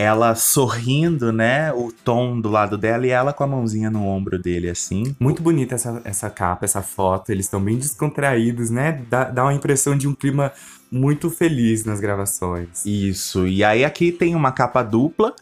Ela 0.00 0.36
sorrindo, 0.36 1.32
né? 1.32 1.72
O 1.72 1.90
Tom 1.90 2.40
do 2.40 2.48
lado 2.48 2.78
dela 2.78 3.04
e 3.04 3.10
ela 3.10 3.32
com 3.32 3.42
a 3.42 3.48
mãozinha 3.48 3.90
no 3.90 4.06
ombro 4.06 4.38
dele, 4.38 4.70
assim. 4.70 5.16
Muito 5.18 5.42
bonita 5.42 5.74
essa, 5.74 6.00
essa 6.04 6.30
capa, 6.30 6.64
essa 6.64 6.82
foto. 6.82 7.32
Eles 7.32 7.46
estão 7.46 7.60
bem 7.60 7.76
descontraídos, 7.76 8.70
né? 8.70 9.02
Dá, 9.10 9.24
dá 9.24 9.42
uma 9.42 9.52
impressão 9.52 9.98
de 9.98 10.06
um 10.06 10.14
clima 10.14 10.52
muito 10.88 11.28
feliz 11.28 11.84
nas 11.84 11.98
gravações. 11.98 12.86
Isso. 12.86 13.44
E 13.48 13.64
aí 13.64 13.84
aqui 13.84 14.12
tem 14.12 14.36
uma 14.36 14.52
capa 14.52 14.84
dupla 14.84 15.34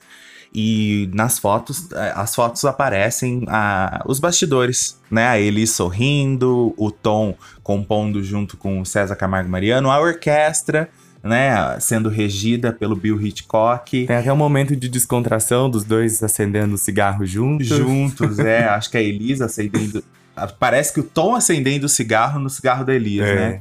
e 0.55 1.11
nas 1.13 1.39
fotos, 1.39 1.93
eh, 1.93 2.13
as 2.17 2.35
fotos 2.35 2.65
aparecem 2.65 3.45
ah, 3.49 4.03
os 4.07 4.19
bastidores, 4.19 4.99
né? 5.11 5.29
A 5.29 5.39
Elis 5.39 5.73
sorrindo, 5.73 6.73
o 6.79 6.91
Tom 6.91 7.37
compondo 7.63 8.23
junto 8.23 8.57
com 8.57 8.81
o 8.81 8.87
César 8.87 9.17
Camargo 9.17 9.51
Mariano, 9.51 9.91
a 9.91 10.01
orquestra, 10.01 10.89
né? 11.27 11.79
Sendo 11.81 12.09
regida 12.09 12.73
pelo 12.73 12.97
Bill 12.97 13.21
Hitchcock. 13.21 14.07
Tem 14.07 14.17
até 14.17 14.33
um 14.33 14.37
momento 14.37 14.75
de 14.77 14.89
descontração 14.89 15.69
dos 15.69 15.85
dois 15.85 16.23
acendendo 16.23 16.75
o 16.75 16.79
cigarro 16.79 17.27
juntos. 17.27 17.67
Juntos, 17.67 18.39
é. 18.39 18.65
Acho 18.71 18.91
que 18.91 18.97
a 18.97 19.03
Elis 19.03 19.41
acendendo. 19.41 20.03
Parece 20.59 20.93
que 20.93 21.01
o 21.01 21.03
Tom 21.03 21.35
acendendo 21.35 21.87
o 21.87 21.89
cigarro 21.89 22.39
no 22.39 22.49
cigarro 22.51 22.85
da 22.85 22.95
Elis, 22.95 23.21
É. 23.23 23.35
né? 23.35 23.61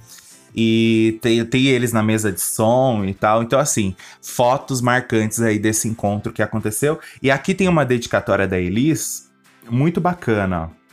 E 0.58 1.20
tem, 1.22 1.44
tem 1.46 1.66
eles 1.66 1.92
na 1.92 2.02
mesa 2.02 2.32
de 2.32 2.40
som 2.40 3.04
e 3.04 3.14
tal. 3.14 3.44
Então, 3.44 3.60
assim, 3.60 3.94
fotos 4.22 4.80
marcantes 4.80 5.42
aí 5.42 5.60
desse 5.60 5.86
encontro 5.90 6.32
que 6.32 6.42
aconteceu. 6.42 6.98
E 7.22 7.30
aqui 7.30 7.54
tem 7.54 7.68
uma 7.68 7.84
dedicatória 7.86 8.48
da 8.48 8.58
Elis 8.58 9.30
muito 9.70 10.00
bacana, 10.00 10.70
ó. 10.72 10.85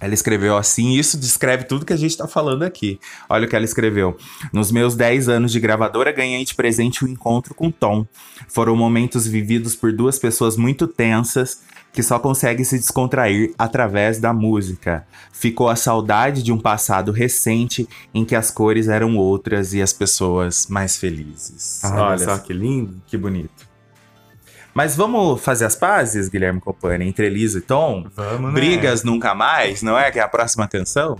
Ela 0.00 0.14
escreveu 0.14 0.56
assim, 0.56 0.90
e 0.90 0.98
isso 0.98 1.18
descreve 1.18 1.64
tudo 1.64 1.84
que 1.84 1.92
a 1.92 1.96
gente 1.96 2.16
tá 2.16 2.28
falando 2.28 2.62
aqui. 2.62 3.00
Olha 3.28 3.46
o 3.46 3.48
que 3.48 3.56
ela 3.56 3.64
escreveu. 3.64 4.16
Nos 4.52 4.70
meus 4.70 4.94
10 4.94 5.28
anos 5.28 5.50
de 5.50 5.58
gravadora, 5.58 6.12
ganhei 6.12 6.44
de 6.44 6.54
presente 6.54 7.04
o 7.04 7.08
encontro 7.08 7.54
com 7.54 7.70
Tom. 7.70 8.06
Foram 8.48 8.76
momentos 8.76 9.26
vividos 9.26 9.74
por 9.74 9.92
duas 9.92 10.18
pessoas 10.18 10.56
muito 10.56 10.86
tensas 10.86 11.62
que 11.92 12.02
só 12.02 12.18
conseguem 12.18 12.64
se 12.64 12.78
descontrair 12.78 13.52
através 13.58 14.20
da 14.20 14.32
música. 14.32 15.06
Ficou 15.32 15.68
a 15.68 15.74
saudade 15.74 16.42
de 16.42 16.52
um 16.52 16.58
passado 16.58 17.10
recente 17.10 17.88
em 18.14 18.24
que 18.24 18.36
as 18.36 18.50
cores 18.50 18.88
eram 18.88 19.16
outras 19.16 19.74
e 19.74 19.82
as 19.82 19.92
pessoas 19.92 20.66
mais 20.68 20.96
felizes. 20.96 21.80
Ah, 21.84 22.10
Olha 22.10 22.18
só 22.24 22.38
que 22.38 22.52
lindo. 22.52 23.02
que 23.06 23.16
bonito. 23.16 23.67
Mas 24.78 24.94
vamos 24.94 25.40
fazer 25.40 25.64
as 25.64 25.74
pazes, 25.74 26.28
Guilherme 26.28 26.60
Copani, 26.60 27.04
entre 27.04 27.26
Elisa 27.26 27.58
e 27.58 27.60
Tom? 27.60 28.06
Vamos, 28.14 28.54
né? 28.54 28.60
Brigas 28.60 29.02
nunca 29.02 29.34
mais, 29.34 29.82
não 29.82 29.98
é? 29.98 30.08
Que 30.12 30.20
é 30.20 30.22
a 30.22 30.28
próxima 30.28 30.68
canção? 30.68 31.18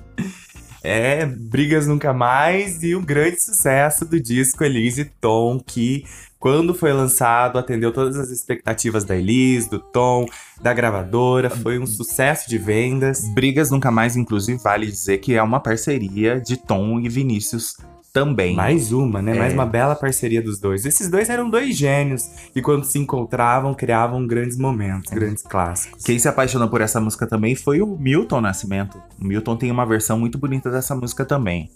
É, 0.81 1.27
Brigas 1.27 1.85
Nunca 1.85 2.12
Mais 2.12 2.85
e 2.85 2.94
o 2.94 3.03
grande 3.03 3.42
sucesso 3.42 4.05
do 4.05 4.21
disco 4.21 4.62
Elise 4.62 5.01
e 5.01 5.05
Tom, 5.07 5.59
que 5.59 6.05
quando 6.38 6.73
foi 6.73 6.92
lançado 6.92 7.59
atendeu 7.59 7.92
todas 7.92 8.16
as 8.16 8.31
expectativas 8.31 9.03
da 9.03 9.16
Elise, 9.16 9.68
do 9.68 9.81
Tom, 9.81 10.25
da 10.62 10.73
gravadora, 10.73 11.51
foi 11.51 11.81
um 11.81 11.87
sucesso 11.87 12.49
de 12.49 12.59
vendas. 12.59 13.23
Brigas 13.35 13.73
nunca 13.73 13.90
mais, 13.90 14.14
inclusive, 14.14 14.62
vale 14.62 14.87
dizer 14.87 15.18
que 15.18 15.35
é 15.35 15.42
uma 15.42 15.59
parceria 15.59 16.40
de 16.40 16.57
Tom 16.57 17.01
e 17.01 17.09
Vinícius 17.09 17.77
também. 18.12 18.55
Mais 18.55 18.92
uma, 18.92 19.21
né? 19.21 19.37
É. 19.37 19.38
Mais 19.38 19.53
uma 19.53 19.66
bela 19.66 19.94
parceria 19.94 20.42
dos 20.42 20.59
dois. 20.59 20.85
Esses 20.85 21.09
dois 21.09 21.29
eram 21.29 21.49
dois 21.49 21.77
gênios 21.77 22.29
que 22.53 22.62
quando 22.62 22.85
se 22.85 22.99
encontravam 22.99 23.75
criavam 23.75 24.27
grandes 24.27 24.57
momentos, 24.57 25.11
grandes 25.11 25.42
clássicos. 25.42 26.05
Quem 26.05 26.18
se 26.18 26.29
apaixonou 26.29 26.68
por 26.68 26.81
essa 26.81 27.01
música 27.01 27.27
também 27.27 27.55
foi 27.55 27.81
o 27.81 27.87
Milton 27.87 28.40
Nascimento. 28.40 29.01
O 29.21 29.25
Milton 29.25 29.57
tem 29.57 29.71
uma 29.71 29.87
versão 29.87 30.18
muito 30.18 30.38
bonita 30.38 30.71
dessa 30.71 30.94
música 30.94 31.25
também. 31.25 31.71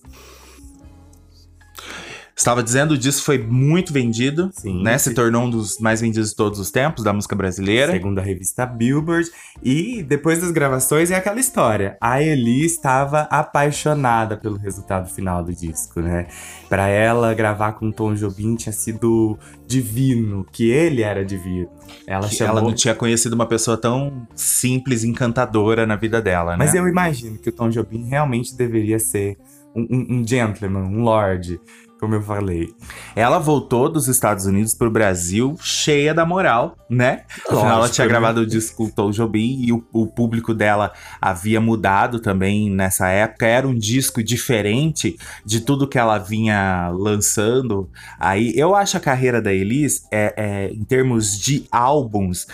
Estava 2.35 2.63
dizendo, 2.63 2.93
o 2.93 2.99
disco 2.99 3.25
foi 3.27 3.39
muito 3.39 3.93
vendido, 3.93 4.51
Sim, 4.55 4.83
né? 4.83 4.97
sim. 4.99 5.11
Se 5.11 5.15
tornou 5.15 5.43
um 5.45 5.51
dos 5.51 5.79
mais 5.79 6.01
vendidos 6.01 6.31
de 6.31 6.37
todos 6.37 6.59
os 6.59 6.71
tempos 6.71 7.05
da 7.05 7.13
música 7.13 7.37
brasileira. 7.37 7.93
Segundo 7.93 8.19
a 8.19 8.23
revista 8.23 8.65
Billboard. 8.65 9.31
E 9.63 10.03
depois 10.03 10.41
das 10.41 10.51
gravações 10.51 11.11
é 11.11 11.15
aquela 11.17 11.39
história. 11.39 11.97
A 12.01 12.23
Eli 12.23 12.65
estava 12.65 13.23
apaixonada 13.31 14.37
pelo 14.37 14.57
resultado 14.57 15.09
final 15.09 15.45
do 15.45 15.53
disco, 15.53 16.01
né? 16.01 16.27
Pra 16.69 16.89
ela, 16.89 17.35
gravar 17.35 17.73
com 17.75 17.93
Tom 17.93 18.15
Jobim 18.15 18.57
tinha 18.57 18.73
sido 18.73 19.39
divino, 19.67 20.47
que 20.51 20.71
ele 20.71 21.03
era 21.03 21.25
divino. 21.25 21.69
Ela 22.07 22.29
Que 22.29 22.35
chamou... 22.37 22.59
Ela 22.59 22.63
não 22.69 22.75
tinha 22.75 22.95
conhecido 22.95 23.35
uma 23.35 23.47
pessoa 23.47 23.77
tão 23.77 24.27
simples 24.35 25.05
encantadora 25.05 25.87
na 25.87 25.97
vida 25.97 26.21
dela, 26.21 26.53
né? 26.53 26.57
Mas 26.65 26.75
eu 26.75 26.89
imagino 26.89 27.37
que 27.39 27.51
o 27.51 27.53
Tom 27.53 27.69
Jobim 27.69 28.05
realmente 28.09 28.57
deveria 28.57 28.99
ser 28.99 29.37
um, 29.77 29.83
um- 29.91 30.07
um 30.21 30.27
gentleman, 30.27 30.83
um 30.85 31.03
lord. 31.03 31.61
Como 32.03 32.17
eu 32.17 32.23
falei. 32.23 32.75
Ela 33.15 33.39
voltou 33.39 33.89
dos 33.89 34.09
Estados 34.09 34.45
Unidos 34.45 34.75
pro 34.75 34.91
Brasil 34.91 35.57
cheia 35.63 36.13
da 36.13 36.27
moral, 36.27 36.77
né? 36.91 37.23
Afinal, 37.47 37.65
ela 37.65 37.77
Lógico, 37.77 37.95
tinha 37.95 38.07
né? 38.07 38.11
gravado 38.11 38.41
o 38.41 38.47
disco 38.47 38.91
Tom 38.93 39.13
Jobim 39.13 39.63
e 39.63 39.73
o, 39.73 39.85
o 39.93 40.09
público 40.09 40.53
dela 40.53 40.93
havia 41.21 41.61
mudado 41.61 42.19
também 42.19 42.69
nessa 42.69 43.07
época. 43.07 43.47
Era 43.47 43.69
um 43.69 43.79
disco 43.79 44.21
diferente 44.21 45.17
de 45.47 45.61
tudo 45.61 45.87
que 45.87 45.97
ela 45.97 46.19
vinha 46.19 46.89
lançando. 46.93 47.89
Aí 48.19 48.53
eu 48.57 48.75
acho 48.75 48.97
a 48.97 49.01
carreira 49.01 49.41
da 49.41 49.53
Elis, 49.53 50.05
é, 50.11 50.35
é, 50.37 50.73
em 50.73 50.83
termos 50.83 51.39
de 51.39 51.69
álbuns, 51.71 52.49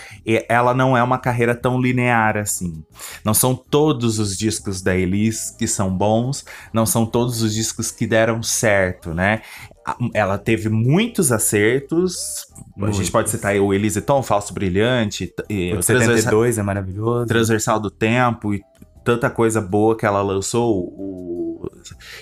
ela 0.47 0.75
não 0.75 0.95
é 0.95 1.03
uma 1.03 1.17
carreira 1.17 1.55
tão 1.55 1.81
linear 1.81 2.37
assim. 2.37 2.85
Não 3.25 3.33
são 3.33 3.55
todos 3.55 4.19
os 4.19 4.37
discos 4.37 4.83
da 4.83 4.95
Elis 4.95 5.57
que 5.59 5.67
são 5.67 5.91
bons, 5.91 6.45
não 6.71 6.85
são 6.85 7.07
todos 7.07 7.41
os 7.41 7.55
discos 7.55 7.91
que 7.91 8.07
deram 8.07 8.43
certo, 8.43 9.15
né? 9.15 9.38
A- 9.87 9.97
Ela 10.15 10.39
teve 10.39 10.69
muitos 10.69 11.31
acertos. 11.33 12.47
A 12.77 12.81
Muitos. 12.81 12.99
gente 12.99 13.11
pode 13.11 13.31
citar 13.31 13.53
aí 13.53 13.61
o 13.61 13.73
Elise 13.73 14.01
Tom, 14.03 14.23
Falso 14.23 14.53
Brilhante, 14.55 15.33
e 15.49 15.73
O 15.73 15.79
o 15.79 15.81
Transversa- 15.81 16.17
72 16.17 16.59
é 16.59 16.63
maravilhoso. 16.63 17.27
Transversal 17.27 17.81
do 17.81 17.91
Tempo 17.91 18.55
e 18.55 18.63
tanta 19.05 19.31
coisa 19.31 19.61
boa 19.61 19.97
que 19.97 20.05
ela 20.07 20.21
lançou. 20.23 20.77
O... 20.79 21.71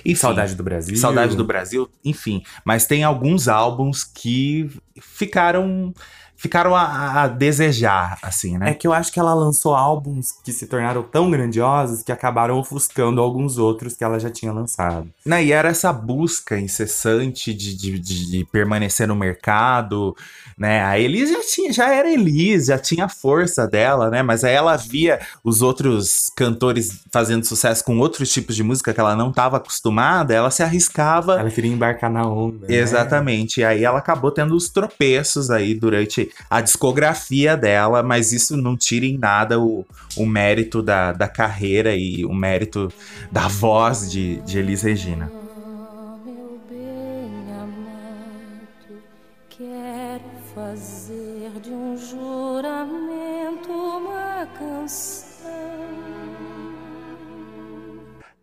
Enfim, 0.05 0.14
Saudade 0.14 0.55
do 0.55 0.62
Brasil. 0.62 0.96
Saudade 0.96 1.37
do 1.37 1.44
Brasil, 1.44 1.88
enfim. 2.05 2.42
Mas 2.64 2.87
tem 2.87 3.02
alguns 3.02 3.48
álbuns 3.48 4.05
que 4.05 4.70
ficaram 5.00 5.92
ficaram 6.37 6.75
a, 6.77 7.22
a 7.22 7.29
desejar, 7.29 8.18
assim, 8.22 8.57
É 8.57 8.59
né? 8.59 8.75
que 8.75 8.87
eu 8.87 8.92
acho 8.92 9.12
que 9.12 9.18
ela 9.18 9.35
lançou 9.35 9.75
álbuns 9.75 10.33
que 10.44 10.53
se 10.53 10.66
tornaram 10.66 11.03
tão 11.03 11.31
grandiosos 11.31 12.03
que 12.03 12.12
acabaram 12.12 12.59
ofuscando 12.59 13.20
alguns 13.20 13.59
outros 13.59 13.94
que 13.94 14.05
ela 14.05 14.18
já 14.20 14.31
tinha 14.31 14.53
lançado. 14.53 15.09
Né, 15.25 15.44
E 15.44 15.53
era 15.53 15.68
essa 15.68 15.92
busca 15.92 16.59
incessante 16.59 17.53
de, 17.55 17.75
de- 17.77 17.99
de 17.99 18.44
permanecer 18.53 19.09
no 19.09 19.16
mercado, 19.16 20.14
né? 20.59 20.83
A 20.83 20.99
Elis 20.99 21.31
já 21.31 21.40
tinha, 21.42 21.73
já 21.73 21.95
era 21.95 22.11
Elis, 22.11 22.66
já 22.66 22.79
tinha 22.79 23.05
a 23.05 23.09
força 23.09 23.66
dela, 23.66 24.09
né? 24.09 24.23
Mas 24.23 24.42
aí 24.42 24.55
ela 24.55 24.77
via 24.77 25.21
os 25.45 25.61
outros 25.61 26.31
cantores 26.35 27.01
fazendo 27.12 27.45
sucesso 27.45 27.85
com 27.85 27.99
outros 27.99 28.33
tipos 28.33 28.57
de 28.57 28.62
música 28.62 28.95
que 28.95 29.01
ela 29.01 29.14
não 29.14 29.29
estava 29.31 29.59
acostumada, 29.59 30.33
ela 30.35 30.51
se 30.51 30.62
arriscava. 30.62 31.38
Ela 31.38 31.51
queria 31.51 31.71
embarcar 31.71 32.11
na 32.11 32.27
onda. 32.27 32.66
né? 32.66 32.75
Exatamente. 32.75 33.61
E 33.61 33.64
aí 33.64 33.85
ela 33.85 33.99
acabou 33.99 34.31
tendo 34.31 34.57
os 34.57 34.71
tropeços 34.71 35.51
aí 35.51 35.75
durante 35.75 36.31
a 36.49 36.61
discografia 36.61 37.57
dela, 37.57 38.03
mas 38.03 38.33
isso 38.33 38.57
não 38.57 38.77
tira 38.77 39.05
em 39.05 39.19
nada 39.19 39.61
o, 39.61 39.85
o 40.16 40.25
mérito 40.25 40.83
da, 40.83 41.12
da 41.12 41.29
carreira 41.29 41.95
e 41.95 42.25
o 42.25 42.33
mérito 42.33 42.88
da 43.31 43.47
voz 43.47 44.11
de, 44.11 44.40
de 44.42 44.59
Elis 44.59 44.83
Regina. 44.83 45.33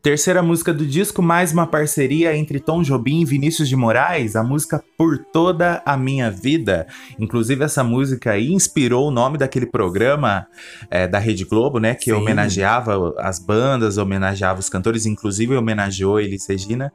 Terceira 0.03 0.43
música 0.43 0.73
do 0.73 0.85
disco, 0.85 1.21
mais 1.21 1.53
uma 1.53 1.65
parceria 1.65 2.35
entre 2.35 2.59
Tom 2.59 2.83
Jobim 2.83 3.21
e 3.21 3.25
Vinícius 3.25 3.69
de 3.69 3.75
Moraes, 3.77 4.35
a 4.35 4.43
música 4.43 4.83
Por 4.97 5.17
Toda 5.17 5.81
a 5.85 5.95
Minha 5.95 6.29
Vida. 6.29 6.87
Inclusive, 7.17 7.63
essa 7.63 7.85
música 7.85 8.31
aí 8.31 8.51
inspirou 8.51 9.07
o 9.07 9.11
nome 9.11 9.37
daquele 9.37 9.65
programa 9.65 10.45
é, 10.91 11.07
da 11.07 11.19
Rede 11.19 11.45
Globo, 11.45 11.79
né? 11.79 11.95
Que 11.95 12.11
Sim. 12.11 12.11
homenageava 12.11 13.15
as 13.17 13.39
bandas, 13.39 13.97
homenageava 13.97 14.59
os 14.59 14.67
cantores, 14.67 15.05
inclusive 15.05 15.55
homenageou 15.55 16.19
Elis 16.19 16.45
Regina. 16.47 16.91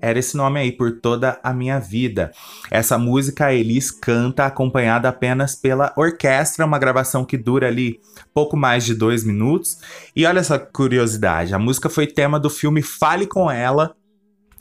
Era 0.00 0.18
esse 0.18 0.36
nome 0.36 0.58
aí, 0.58 0.72
Por 0.72 1.00
Toda 1.00 1.38
a 1.42 1.52
Minha 1.52 1.78
Vida. 1.78 2.32
Essa 2.70 2.96
música 2.96 3.46
a 3.46 3.54
Elis 3.54 3.90
canta 3.90 4.46
acompanhada 4.46 5.08
apenas 5.08 5.54
pela 5.54 5.92
orquestra, 5.96 6.64
uma 6.64 6.78
gravação 6.78 7.24
que 7.24 7.36
dura 7.36 7.68
ali 7.68 8.00
pouco 8.32 8.56
mais 8.56 8.84
de 8.84 8.94
dois 8.94 9.24
minutos. 9.24 9.78
E 10.16 10.24
olha 10.24 10.40
essa 10.40 10.58
curiosidade: 10.58 11.54
a 11.54 11.58
música 11.58 11.88
foi 11.88 12.06
tema 12.06 12.40
do 12.40 12.48
filme 12.48 12.82
Fale 12.82 13.26
com 13.26 13.50
Ela, 13.50 13.94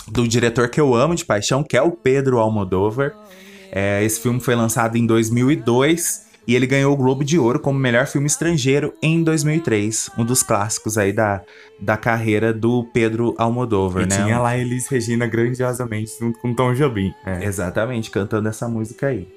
do 0.08 0.28
diretor 0.28 0.70
que 0.70 0.82
eu 0.82 0.94
amo 0.94 1.16
de 1.16 1.26
paixão, 1.26 1.64
que 1.64 1.78
é 1.78 1.82
o 1.82 1.92
Pedro 1.92 2.40
Almodóvar. 2.40 3.16
É, 3.72 4.04
esse 4.04 4.20
filme 4.20 4.40
foi 4.40 4.56
lançado 4.56 4.98
em 4.98 5.06
2002 5.06 6.29
e 6.50 6.56
ele 6.56 6.66
ganhou 6.66 6.92
o 6.92 6.98
Globo 6.98 7.24
de 7.24 7.38
Ouro 7.38 7.60
como 7.60 7.78
melhor 7.78 8.08
filme 8.08 8.26
estrangeiro 8.26 8.92
em 9.04 9.24
2003. 9.24 10.10
Um 10.18 10.26
dos 10.26 10.42
clássicos 10.42 10.98
aí 10.98 11.14
da, 11.14 11.44
da 11.80 11.96
carreira 11.96 12.52
do 12.52 12.84
Pedro 12.92 13.36
Almodóvar, 13.38 14.02
E 14.04 14.08
né? 14.08 14.16
tinha 14.24 14.40
lá 14.40 14.58
Elis 14.58 14.88
Regina 14.88 15.28
grandiosamente 15.28 16.12
junto 16.20 16.40
com 16.40 16.52
Tom 16.56 16.74
Jobim. 16.74 17.14
É. 17.24 17.46
Exatamente, 17.46 18.10
cantando 18.10 18.50
essa 18.50 18.68
música 18.68 19.08
aí. 19.10 19.28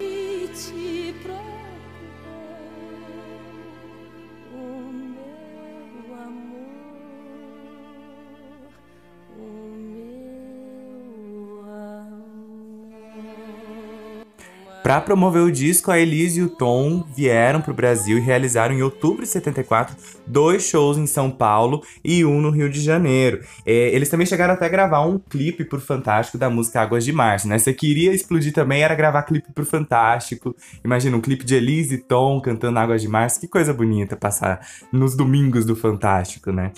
Pra 14.93 15.01
promover 15.01 15.43
o 15.43 15.51
disco, 15.51 15.91
a 15.91 15.99
Elis 15.99 16.37
e 16.37 16.43
o 16.43 16.51
Tom 16.51 17.03
vieram 17.17 17.63
pro 17.63 17.73
Brasil 17.73 18.19
e 18.19 18.21
realizaram 18.21 18.75
em 18.75 18.83
outubro 18.83 19.23
de 19.23 19.29
74 19.31 19.97
dois 20.27 20.65
shows 20.65 20.99
em 20.99 21.07
São 21.07 21.31
Paulo 21.31 21.83
e 22.05 22.27
um 22.27 22.43
no 22.43 22.51
Rio 22.51 22.69
de 22.69 22.79
Janeiro. 22.79 23.43
É, 23.65 23.73
eles 23.73 24.11
também 24.11 24.27
chegaram 24.27 24.53
até 24.53 24.67
a 24.67 24.69
gravar 24.69 25.01
um 25.07 25.19
clipe 25.19 25.65
pro 25.65 25.81
Fantástico 25.81 26.37
da 26.37 26.51
música 26.51 26.83
Águas 26.83 27.07
de 27.07 27.11
Março, 27.13 27.49
né? 27.49 27.59
Você 27.59 27.73
queria 27.73 28.13
explodir 28.13 28.53
também, 28.53 28.83
era 28.83 28.95
gravar 28.95 29.23
clipe 29.23 29.51
pro 29.51 29.65
Fantástico. 29.65 30.55
Imagina 30.85 31.17
um 31.17 31.23
clipe 31.23 31.47
de 31.47 31.55
Elis 31.55 31.91
e 31.91 31.97
Tom 31.97 32.39
cantando 32.43 32.79
Águas 32.79 33.01
de 33.01 33.09
Março, 33.09 33.41
que 33.41 33.49
coisa 33.49 33.73
bonita 33.73 34.15
passar 34.15 34.61
nos 34.93 35.17
domingos 35.17 35.65
do 35.65 35.75
Fantástico, 35.75 36.53
né? 36.53 36.71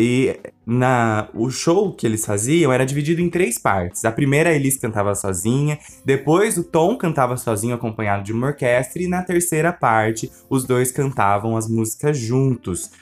E 0.00 0.38
na, 0.64 1.28
o 1.34 1.50
show 1.50 1.92
que 1.92 2.06
eles 2.06 2.24
faziam 2.24 2.72
era 2.72 2.86
dividido 2.86 3.20
em 3.20 3.28
três 3.28 3.58
partes. 3.58 4.04
A 4.04 4.12
primeira 4.12 4.50
a 4.50 4.52
Elis 4.52 4.76
cantava 4.76 5.12
sozinha, 5.12 5.76
depois 6.04 6.56
o 6.56 6.62
Tom 6.62 6.96
cantava 6.96 7.36
sozinho 7.36 7.74
acompanhado 7.74 8.22
de 8.22 8.32
uma 8.32 8.46
orquestra, 8.46 9.02
e 9.02 9.08
na 9.08 9.24
terceira 9.24 9.72
parte 9.72 10.30
os 10.48 10.64
dois 10.64 10.92
cantavam 10.92 11.56
as 11.56 11.68
músicas 11.68 12.16
juntos. 12.16 12.92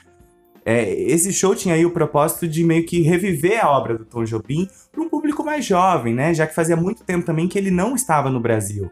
É, 0.65 0.91
esse 0.91 1.31
show 1.31 1.53
tinha 1.53 1.75
aí 1.75 1.85
o 1.85 1.91
propósito 1.91 2.47
de 2.47 2.63
meio 2.63 2.83
que 2.83 3.01
reviver 3.01 3.63
a 3.63 3.69
obra 3.69 3.95
do 3.95 4.03
Tom 4.03 4.23
Jobim 4.23 4.67
para 4.91 5.03
um 5.03 5.07
público 5.07 5.43
mais 5.43 5.63
jovem, 5.63 6.15
né? 6.15 6.33
Já 6.33 6.47
que 6.47 6.55
fazia 6.55 6.75
muito 6.75 7.03
tempo 7.03 7.23
também 7.23 7.47
que 7.47 7.59
ele 7.59 7.69
não 7.69 7.93
estava 7.93 8.31
no 8.31 8.39
Brasil. 8.39 8.89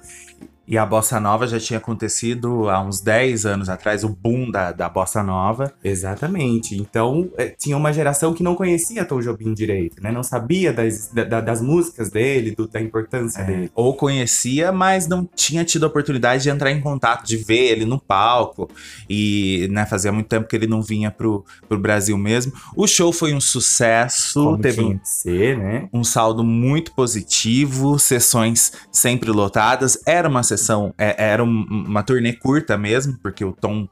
E 0.67 0.78
a 0.78 0.86
bossa 0.86 1.19
nova 1.19 1.45
já 1.47 1.60
tinha 1.60 1.78
acontecido 1.78 2.69
há 2.69 2.82
uns 2.82 2.99
10 2.99 3.45
anos 3.45 3.69
atrás, 3.69 4.04
o 4.04 4.10
boom 4.10 4.49
da, 4.49 4.71
da 4.71 4.89
bossa 4.89 5.21
nova. 5.21 5.71
Exatamente. 5.84 6.75
Então, 6.75 7.30
é, 7.38 7.47
tinha 7.49 7.75
uma 7.78 7.91
geração 7.93 8.34
que 8.34 8.41
não 8.41 8.56
conhecia 8.56 9.06
Tom 9.06 9.19
Jobim 9.19 9.54
direito, 9.54 10.01
né? 10.01 10.12
Não 10.12 10.23
sabia 10.23 10.73
das, 10.73 11.10
da- 11.10 11.41
das 11.41 11.62
músicas 11.62 12.10
dele, 12.10 12.51
do- 12.51 12.67
da 12.67 12.82
importância 12.82 13.43
dele. 13.43 13.69
Ou 13.75 13.93
conhecia, 13.95 14.71
mas 14.71 15.08
não 15.08 15.28
tinha 15.36 15.63
tido 15.63 15.84
a 15.84 15.88
oportunidade 15.88 16.43
de 16.43 16.49
entrar 16.49 16.71
em 16.71 16.82
contato, 16.82 17.25
de 17.28 17.38
ver 17.38 17.71
ele 17.71 17.86
no 17.86 17.99
palco. 17.99 18.69
E, 19.10 19.67
né, 19.71 19.86
fazia 19.86 20.12
muito 20.12 20.28
tempo 20.28 20.47
que 20.47 20.56
ele 20.56 20.67
não 20.67 20.82
vinha 20.82 21.12
pro, 21.12 21.45
pro 21.67 21.78
Brasil 21.80 22.17
mesmo. 22.17 22.54
O 22.75 22.88
show 22.88 23.12
foi 23.13 23.34
um 23.34 23.41
sucesso, 23.41 24.43
Como 24.43 24.58
teve 24.58 24.82
um, 24.82 24.99
ser, 25.04 25.58
né? 25.58 25.89
um 25.93 26.04
saldo 26.04 26.43
muito 26.43 26.91
positivo, 26.93 27.99
sessões 27.99 28.71
sempre 28.91 29.30
lotadas. 29.32 29.97
Era 30.06 30.28
uma 30.28 30.41
sessão, 30.43 30.54
é- 30.97 31.15
era 31.17 31.43
um- 31.43 31.65
uma 31.87 32.03
turnê 32.03 32.33
curta 32.33 32.77
mesmo, 32.77 33.17
porque 33.21 33.43
o 33.43 33.51
Tom 33.53 33.87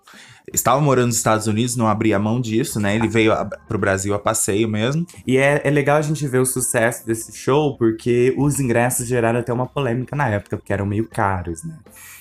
estava 0.52 0.82
morando 0.82 1.08
nos 1.08 1.18
Estados 1.18 1.48
Unidos, 1.48 1.76
não 1.76 1.88
abria 1.88 2.18
mão 2.20 2.42
disso, 2.42 2.80
né? 2.80 2.96
Ele 2.96 3.08
veio 3.08 3.32
a, 3.32 3.46
pro 3.46 3.78
Brasil 3.78 4.14
a 4.14 4.20
passeio 4.20 4.68
mesmo. 4.68 5.06
E 5.26 5.38
é, 5.38 5.62
é 5.64 5.70
legal 5.70 5.98
a 5.98 6.02
gente 6.02 6.28
ver 6.28 6.40
o 6.40 6.46
sucesso 6.46 7.06
desse 7.06 7.36
show, 7.38 7.78
porque 7.78 8.34
os 8.38 8.60
ingressos 8.60 9.08
geraram 9.08 9.40
até 9.40 9.54
uma 9.54 9.66
polêmica 9.68 10.16
na 10.16 10.28
época, 10.30 10.58
porque 10.58 10.74
eram 10.74 10.86
meio 10.86 11.08
caros, 11.08 11.64
né? 11.64 11.76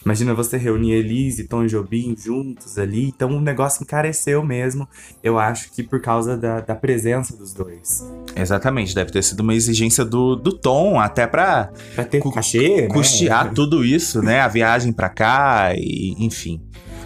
Imagina 0.05 0.35
você 0.35 0.57
reunir 0.57 0.93
Elise 0.95 1.43
e 1.43 1.45
Tom 1.49 1.65
Jobim 1.67 2.17
juntos 2.19 2.77
ali, 2.77 3.07
então 3.09 3.31
o 3.31 3.41
negócio 3.41 3.83
encareceu 3.85 4.43
mesmo, 4.45 4.89
eu 5.23 5.39
acho 5.39 5.71
que 5.71 5.83
por 5.83 6.01
causa 6.01 6.37
da, 6.37 6.61
da 6.61 6.75
presença 6.75 7.37
dos 7.37 7.53
dois. 7.55 8.05
Exatamente, 8.35 8.95
deve 8.97 9.13
ter 9.13 9.23
sido 9.23 9.41
uma 9.41 9.55
exigência 9.55 10.05
do, 10.05 10.35
do 10.35 10.53
Tom, 10.53 10.99
até 10.99 11.27
pra 11.27 11.71
Pra 11.95 12.05
ter 12.05 12.19
Cu- 12.19 12.33
cachê, 12.33 12.83
né? 12.83 12.89
custear 12.89 13.53
tudo 13.55 13.85
isso, 13.85 14.21
né? 14.21 14.41
A 14.41 14.49
viagem 14.49 14.93
pra 14.93 15.09
cá, 15.09 15.73
e 15.77 16.17
enfim. 16.19 16.61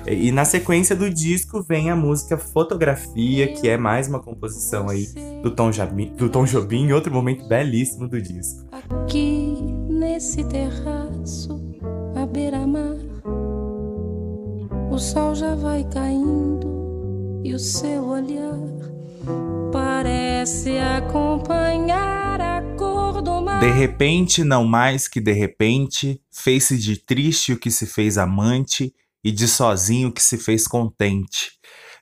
E 0.08 0.30
na 0.30 0.44
sequência 0.44 0.94
do 0.94 1.10
disco 1.10 1.60
vem 1.62 1.90
a 1.90 1.96
música 1.96 2.38
Fotografia, 2.38 3.52
que 3.54 3.68
é 3.68 3.76
mais 3.76 4.06
uma 4.06 4.20
composição 4.20 4.88
aí 4.88 5.08
do 5.42 5.50
Tom, 5.50 5.72
Jobim, 5.72 6.14
do 6.14 6.28
Tom 6.28 6.44
Jobim, 6.44 6.92
outro 6.92 7.12
momento 7.12 7.48
belíssimo 7.48 8.08
do 8.08 8.22
disco. 8.22 8.64
Aqui 8.70 9.56
nesse 9.88 10.44
terraço, 10.44 11.60
à 12.14 12.24
beira-mar, 12.24 12.96
o 14.92 14.98
sol 14.98 15.34
já 15.34 15.56
vai 15.56 15.82
caindo 15.92 17.40
e 17.42 17.52
o 17.52 17.58
seu 17.58 18.04
olhar 18.04 18.60
parece 19.72 20.78
acompanhar 20.78 22.40
a 22.40 22.62
cor 22.76 23.20
do 23.20 23.42
mar. 23.42 23.58
De 23.58 23.72
repente, 23.72 24.44
não 24.44 24.64
mais 24.64 25.08
que 25.08 25.20
de 25.20 25.32
repente, 25.32 26.22
fez-se 26.30 26.78
de 26.78 26.96
triste 26.96 27.52
o 27.52 27.58
que 27.58 27.72
se 27.72 27.86
fez 27.86 28.16
amante, 28.16 28.94
e 29.26 29.32
de 29.32 29.48
sozinho 29.48 30.12
que 30.12 30.22
se 30.22 30.38
fez 30.38 30.68
contente. 30.68 31.50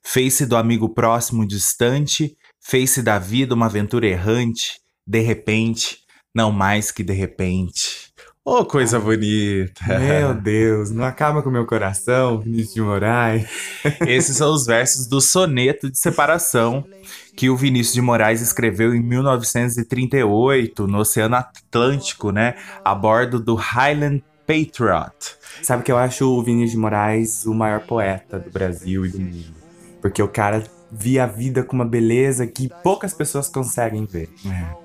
Fez-se 0.04 0.44
do 0.44 0.58
amigo 0.58 0.90
próximo 0.90 1.48
distante, 1.48 2.36
fez-se 2.62 3.02
da 3.02 3.18
vida 3.18 3.54
uma 3.54 3.64
aventura 3.64 4.06
errante, 4.06 4.78
de 5.06 5.20
repente, 5.20 6.00
não 6.34 6.52
mais 6.52 6.90
que 6.90 7.02
de 7.02 7.14
repente. 7.14 8.12
Ô, 8.44 8.62
coisa 8.66 9.00
bonita! 9.00 9.98
Meu 9.98 10.34
Deus, 10.38 10.90
não 10.90 11.02
acaba 11.02 11.42
com 11.42 11.48
o 11.48 11.52
meu 11.52 11.64
coração, 11.64 12.42
Vinícius 12.42 12.74
de 12.74 12.82
Moraes. 12.82 13.48
Esses 14.06 14.36
são 14.36 14.52
os 14.52 14.66
versos 14.66 15.06
do 15.06 15.18
soneto 15.18 15.90
de 15.90 15.98
separação 15.98 16.84
que 17.34 17.48
o 17.48 17.56
Vinícius 17.56 17.94
de 17.94 18.02
Moraes 18.02 18.42
escreveu 18.42 18.94
em 18.94 19.02
1938 19.02 20.86
no 20.86 20.98
Oceano 20.98 21.36
Atlântico, 21.36 22.30
né, 22.30 22.54
a 22.84 22.94
bordo 22.94 23.40
do 23.40 23.54
Highland 23.54 24.22
Patriot. 24.46 25.36
Sabe 25.62 25.82
que 25.82 25.92
eu 25.92 25.96
acho 25.96 26.26
o 26.26 26.42
Vinícius 26.42 26.72
de 26.72 26.76
Moraes 26.78 27.46
o 27.46 27.54
maior 27.54 27.80
poeta 27.80 28.38
do 28.38 28.50
Brasil 28.50 29.06
e 29.06 29.08
do 29.10 29.20
mundo. 29.20 29.54
Porque 30.00 30.22
o 30.22 30.28
cara 30.28 30.62
via 30.90 31.24
a 31.24 31.26
vida 31.26 31.62
com 31.64 31.74
uma 31.74 31.84
beleza 31.84 32.46
que 32.46 32.70
poucas 32.82 33.12
pessoas 33.12 33.48
conseguem 33.48 34.04
ver. 34.04 34.28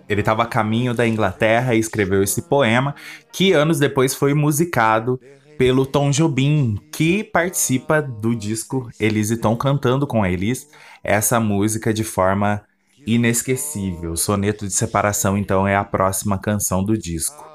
Ele 0.08 0.22
estava 0.22 0.43
a 0.43 0.48
caminho 0.48 0.93
da 0.93 1.08
Inglaterra 1.08 1.76
e 1.76 1.80
escreveu 1.80 2.24
esse 2.24 2.43
poema, 2.43 2.95
que 3.32 3.54
anos 3.54 3.78
depois 3.78 4.15
foi 4.15 4.34
musicado 4.34 5.19
pelo 5.58 5.86
Tom 5.86 6.10
Jobim, 6.10 6.80
que 6.91 7.24
participa 7.24 8.02
do 8.02 8.34
disco 8.34 8.89
Elise 9.00 9.34
e 9.34 9.38
Tom 9.38 9.56
cantando 9.58 10.08
com 10.08 10.24
a 10.24 10.32
Elis 10.32 10.67
essa 11.04 11.39
música 11.39 11.93
de 11.93 12.04
forma 12.04 12.63
inesquecível. 13.06 14.15
Soneto 14.15 14.65
de 14.65 14.74
Separação, 14.74 15.38
então, 15.38 15.67
é 15.67 15.76
a 15.76 15.84
próxima 15.84 16.38
canção 16.38 16.84
do 16.84 16.98
disco. 16.98 17.45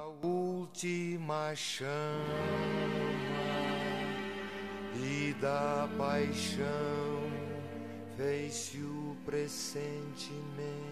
Chama 1.54 1.94
e 4.96 5.34
da 5.40 5.88
paixão 5.96 6.64
fez-se 8.16 8.78
o 8.78 9.16
pressentimento. 9.24 10.84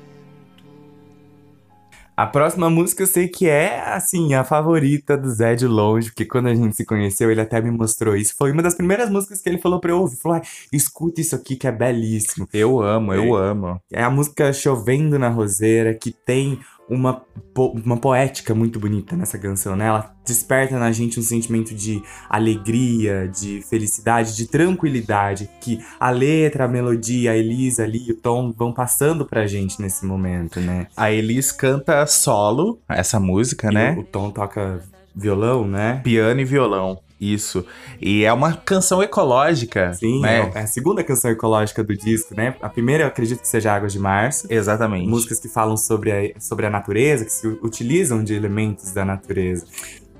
A 2.14 2.26
próxima 2.26 2.68
música 2.68 3.02
eu 3.02 3.07
sei 3.07 3.26
que 3.26 3.48
é, 3.48 3.81
assim, 3.81 4.35
a 4.35 4.44
favorita 4.44 5.16
do 5.16 5.31
Zé 5.31 5.55
de 5.55 5.66
longe, 5.66 6.11
porque 6.11 6.26
quando 6.26 6.48
a 6.48 6.55
gente 6.55 6.76
se 6.76 6.85
conheceu, 6.85 7.31
ele 7.31 7.40
até 7.40 7.61
me 7.61 7.70
mostrou 7.70 8.14
isso. 8.14 8.35
Foi 8.37 8.52
uma 8.52 8.62
das 8.62 8.74
primeiras 8.74 9.11
músicas 9.11 9.40
que 9.40 9.48
ele 9.48 9.59
falou 9.59 9.81
pra 9.81 9.90
eu 9.92 9.98
ouvir. 9.98 10.16
Falou, 10.16 10.37
"Ai, 10.37 10.42
escuta 10.72 11.22
isso 11.22 11.35
aqui 11.35 11.57
que 11.57 11.66
é 11.66 11.72
belíssimo. 11.72 12.46
Eu 12.52 12.81
amo, 12.81 13.14
eu 13.14 13.35
amo. 13.35 13.81
É 13.90 14.02
a 14.02 14.11
música 14.11 14.52
Chovendo 14.52 15.18
na 15.18 15.31
Roseira, 15.31 15.94
que 15.94 16.12
tem 16.12 16.61
uma, 16.88 17.22
po- 17.54 17.70
uma 17.84 17.96
poética 17.96 18.54
muito 18.54 18.78
bonita 18.78 19.16
nessa 19.16 19.38
canção, 19.38 19.74
né? 19.76 19.86
Ela 19.86 20.14
desperta 20.26 20.78
na 20.78 20.92
gente 20.92 21.18
um 21.18 21.22
sentimento 21.22 21.74
de 21.74 22.02
alegria, 22.28 23.28
de 23.28 23.62
felicidade, 23.62 24.36
de 24.36 24.46
tranquilidade, 24.46 25.48
que 25.60 25.80
a 25.98 26.10
letra, 26.10 26.64
a 26.64 26.68
melodia, 26.68 27.32
a 27.32 27.36
Elisa 27.36 27.84
ali, 27.84 28.10
o 28.10 28.16
Tom 28.16 28.52
vão 28.52 28.72
passando 28.72 29.24
pra 29.24 29.46
gente 29.46 29.80
nesse 29.80 30.04
momento, 30.04 30.60
né? 30.60 30.86
A 30.96 31.10
Elis 31.10 31.50
canta 31.52 32.06
solo 32.06 32.78
essa 32.88 33.18
música, 33.18 33.70
E 33.70 33.74
né? 33.74 33.94
O, 33.96 34.00
o 34.00 34.04
Tom 34.04 34.30
toca 34.30 34.82
violão, 35.14 35.66
né? 35.66 36.00
Piano 36.04 36.40
e 36.40 36.44
violão. 36.44 36.98
Isso. 37.22 37.64
E 38.00 38.24
é 38.24 38.32
uma 38.32 38.54
canção 38.54 39.00
ecológica. 39.00 39.94
Sim, 39.94 40.20
né? 40.20 40.50
é 40.52 40.58
a 40.58 40.66
segunda 40.66 41.04
canção 41.04 41.30
ecológica 41.30 41.85
do 41.85 41.96
disco, 41.96 42.35
né? 42.35 42.56
A 42.61 42.68
primeira 42.68 43.04
eu 43.04 43.06
acredito 43.06 43.40
que 43.40 43.46
seja 43.46 43.72
Águas 43.72 43.92
de 43.92 44.00
Março. 44.00 44.48
Exatamente. 44.50 45.08
Músicas 45.08 45.38
que 45.38 45.48
falam 45.48 45.76
sobre 45.76 46.11
a, 46.11 46.40
sobre 46.40 46.66
a 46.66 46.70
natureza, 46.70 47.24
que 47.24 47.32
se 47.32 47.46
utilizam 47.46 48.24
de 48.24 48.35
elementos 48.35 48.92
da 48.92 49.04
natureza. 49.04 49.64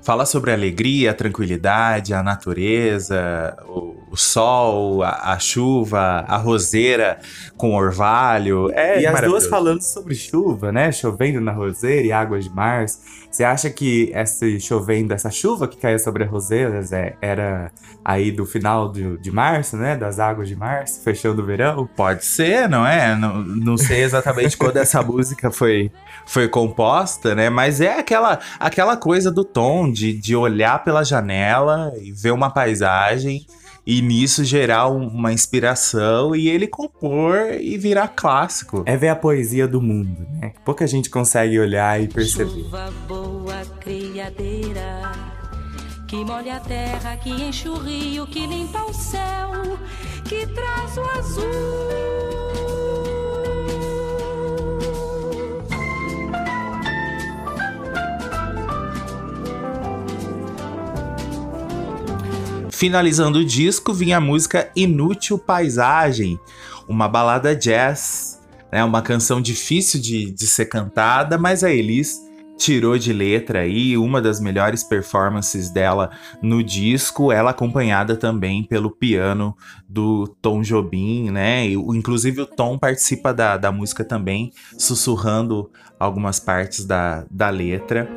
Fala 0.03 0.25
sobre 0.25 0.51
a 0.51 0.53
alegria, 0.53 1.11
a 1.11 1.13
tranquilidade, 1.13 2.13
a 2.13 2.21
natureza, 2.21 3.55
o, 3.65 3.95
o 4.11 4.17
sol, 4.17 5.01
a, 5.01 5.31
a 5.31 5.39
chuva, 5.39 6.25
a 6.27 6.35
roseira 6.35 7.19
com 7.55 7.73
orvalho. 7.73 8.69
É 8.73 8.99
e 8.99 9.07
as 9.07 9.21
duas 9.21 9.47
falando 9.47 9.81
sobre 9.81 10.13
chuva, 10.13 10.73
né? 10.73 10.91
Chovendo 10.91 11.39
na 11.39 11.53
roseira 11.53 12.05
e 12.05 12.11
águas 12.11 12.43
de 12.43 12.49
março. 12.49 12.99
Você 13.31 13.43
acha 13.43 13.69
que 13.69 14.11
esse 14.13 14.59
chovendo, 14.59 15.13
essa 15.13 15.31
chuva 15.31 15.67
que 15.67 15.77
caía 15.77 15.97
sobre 15.97 16.25
as 16.25 16.29
roseiras 16.29 16.91
é, 16.91 17.15
era 17.21 17.71
aí 18.03 18.31
do 18.31 18.45
final 18.45 18.91
de, 18.91 19.17
de 19.17 19.31
março, 19.31 19.77
né? 19.77 19.95
Das 19.95 20.19
águas 20.19 20.49
de 20.49 20.55
março, 20.55 21.01
fechando 21.01 21.41
o 21.41 21.45
verão? 21.45 21.89
Pode 21.95 22.25
ser, 22.25 22.67
não 22.67 22.85
é? 22.85 23.15
Não, 23.15 23.41
não 23.41 23.77
sei 23.77 24.03
exatamente 24.03 24.57
quando 24.57 24.77
essa 24.77 25.01
música 25.01 25.49
foi, 25.49 25.91
foi 26.25 26.47
composta, 26.49 27.33
né? 27.33 27.49
Mas 27.49 27.81
é 27.81 27.97
aquela, 27.97 28.39
aquela 28.59 28.97
coisa 28.97 29.31
do 29.31 29.43
tom 29.43 29.92
de, 29.93 30.11
de 30.13 30.35
olhar 30.35 30.83
pela 30.83 31.03
janela 31.03 31.93
e 32.01 32.11
ver 32.11 32.31
uma 32.31 32.49
paisagem 32.49 33.45
e 33.85 34.01
nisso 34.01 34.43
gerar 34.45 34.87
um- 34.89 35.07
uma 35.07 35.31
inspiração 35.33 36.35
e 36.35 36.47
ele 36.49 36.67
compor 36.67 37.37
e 37.59 37.77
virar 37.77 38.07
clássico. 38.09 38.81
É 38.85 38.95
ver 38.97 39.09
a 39.09 39.15
poesia 39.15 39.67
do 39.67 39.81
mundo, 39.81 40.25
né? 40.41 40.53
Pouca 40.65 40.87
gente 40.87 41.09
consegue 41.09 41.59
olhar 41.59 42.01
e 42.01 42.07
perceber. 42.07 42.49
Chuva 42.49 42.91
boa, 43.07 43.61
criadeira, 43.79 45.11
que 46.07 46.15
molha 46.23 46.55
a 46.57 46.59
terra, 46.61 47.17
que 47.17 47.29
enche 47.29 47.67
o 47.67 47.75
rio, 47.75 48.25
que 48.27 48.45
limpa 48.47 48.83
o 48.83 48.93
céu, 48.93 49.77
que 50.27 50.47
traz 50.47 50.97
o 50.97 51.19
azul. 51.19 52.72
Finalizando 62.83 63.39
o 63.39 63.45
disco, 63.45 63.93
vinha 63.93 64.17
a 64.17 64.19
música 64.19 64.69
Inútil 64.75 65.37
Paisagem, 65.37 66.37
uma 66.85 67.07
balada 67.07 67.55
jazz, 67.55 68.41
né? 68.69 68.83
Uma 68.83 69.01
canção 69.01 69.39
difícil 69.39 70.01
de, 70.01 70.29
de 70.29 70.45
ser 70.45 70.65
cantada, 70.65 71.37
mas 71.37 71.63
a 71.63 71.71
Elis 71.71 72.19
tirou 72.57 72.97
de 72.97 73.13
letra 73.13 73.59
aí 73.59 73.97
uma 73.97 74.21
das 74.21 74.41
melhores 74.41 74.83
performances 74.83 75.69
dela 75.69 76.11
no 76.41 76.61
disco, 76.61 77.31
ela 77.31 77.51
acompanhada 77.51 78.17
também 78.17 78.65
pelo 78.65 78.91
piano 78.91 79.55
do 79.87 80.27
Tom 80.41 80.61
Jobim, 80.61 81.31
né? 81.31 81.65
E, 81.65 81.75
inclusive 81.75 82.41
o 82.41 82.45
Tom 82.45 82.77
participa 82.77 83.33
da, 83.33 83.55
da 83.55 83.71
música 83.71 84.03
também, 84.03 84.51
sussurrando 84.77 85.71
algumas 85.97 86.37
partes 86.37 86.83
da, 86.83 87.25
da 87.31 87.49
letra. 87.49 88.09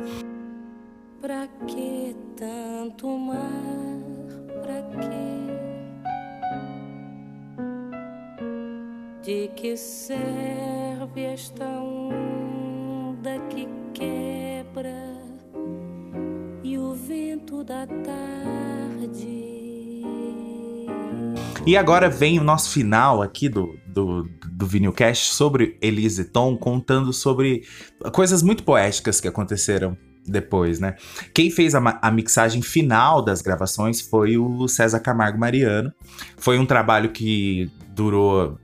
De 9.27 9.49
que 9.57 9.75
serve 9.75 11.21
esta 11.21 11.65
onda 11.65 13.37
que 13.49 13.67
quebra 13.93 15.19
e 16.63 16.77
o 16.77 16.93
vento 16.93 17.61
da 17.61 17.85
tarde? 17.85 19.27
E 21.65 21.75
agora 21.75 22.09
vem 22.09 22.39
o 22.39 22.43
nosso 22.45 22.71
final 22.71 23.21
aqui 23.21 23.49
do, 23.49 23.77
do, 23.85 24.23
do 24.49 24.65
Vinilcast 24.65 25.33
sobre 25.33 25.77
Elise 25.81 26.23
Tom, 26.23 26.55
contando 26.55 27.11
sobre 27.11 27.63
coisas 28.13 28.41
muito 28.41 28.63
poéticas 28.63 29.19
que 29.19 29.27
aconteceram 29.27 29.97
depois, 30.25 30.79
né? 30.79 30.95
Quem 31.33 31.51
fez 31.51 31.75
a, 31.75 31.99
a 32.01 32.09
mixagem 32.09 32.61
final 32.61 33.21
das 33.21 33.41
gravações 33.41 33.99
foi 33.99 34.37
o 34.37 34.69
César 34.69 35.01
Camargo 35.01 35.37
Mariano. 35.37 35.91
Foi 36.37 36.57
um 36.57 36.65
trabalho 36.65 37.11
que 37.11 37.69
durou 37.89 38.57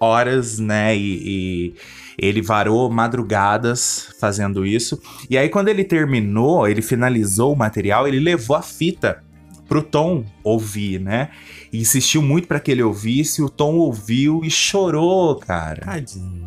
horas, 0.00 0.58
né? 0.58 0.96
E, 0.96 1.00
e 1.24 1.74
ele 2.18 2.42
varou 2.42 2.90
madrugadas 2.90 4.08
fazendo 4.20 4.66
isso. 4.66 5.00
E 5.28 5.38
aí, 5.38 5.48
quando 5.48 5.68
ele 5.68 5.84
terminou, 5.84 6.66
ele 6.68 6.82
finalizou 6.82 7.52
o 7.52 7.56
material, 7.56 8.06
ele 8.06 8.20
levou 8.20 8.56
a 8.56 8.62
fita 8.62 9.22
pro 9.68 9.82
Tom 9.82 10.24
ouvir, 10.44 11.00
né? 11.00 11.30
E 11.72 11.80
insistiu 11.80 12.20
muito 12.20 12.46
para 12.46 12.60
que 12.60 12.70
ele 12.70 12.82
ouvisse. 12.82 13.42
O 13.42 13.48
Tom 13.48 13.76
ouviu 13.76 14.42
e 14.44 14.50
chorou, 14.50 15.36
cara. 15.36 15.82
Tadinho. 15.82 16.42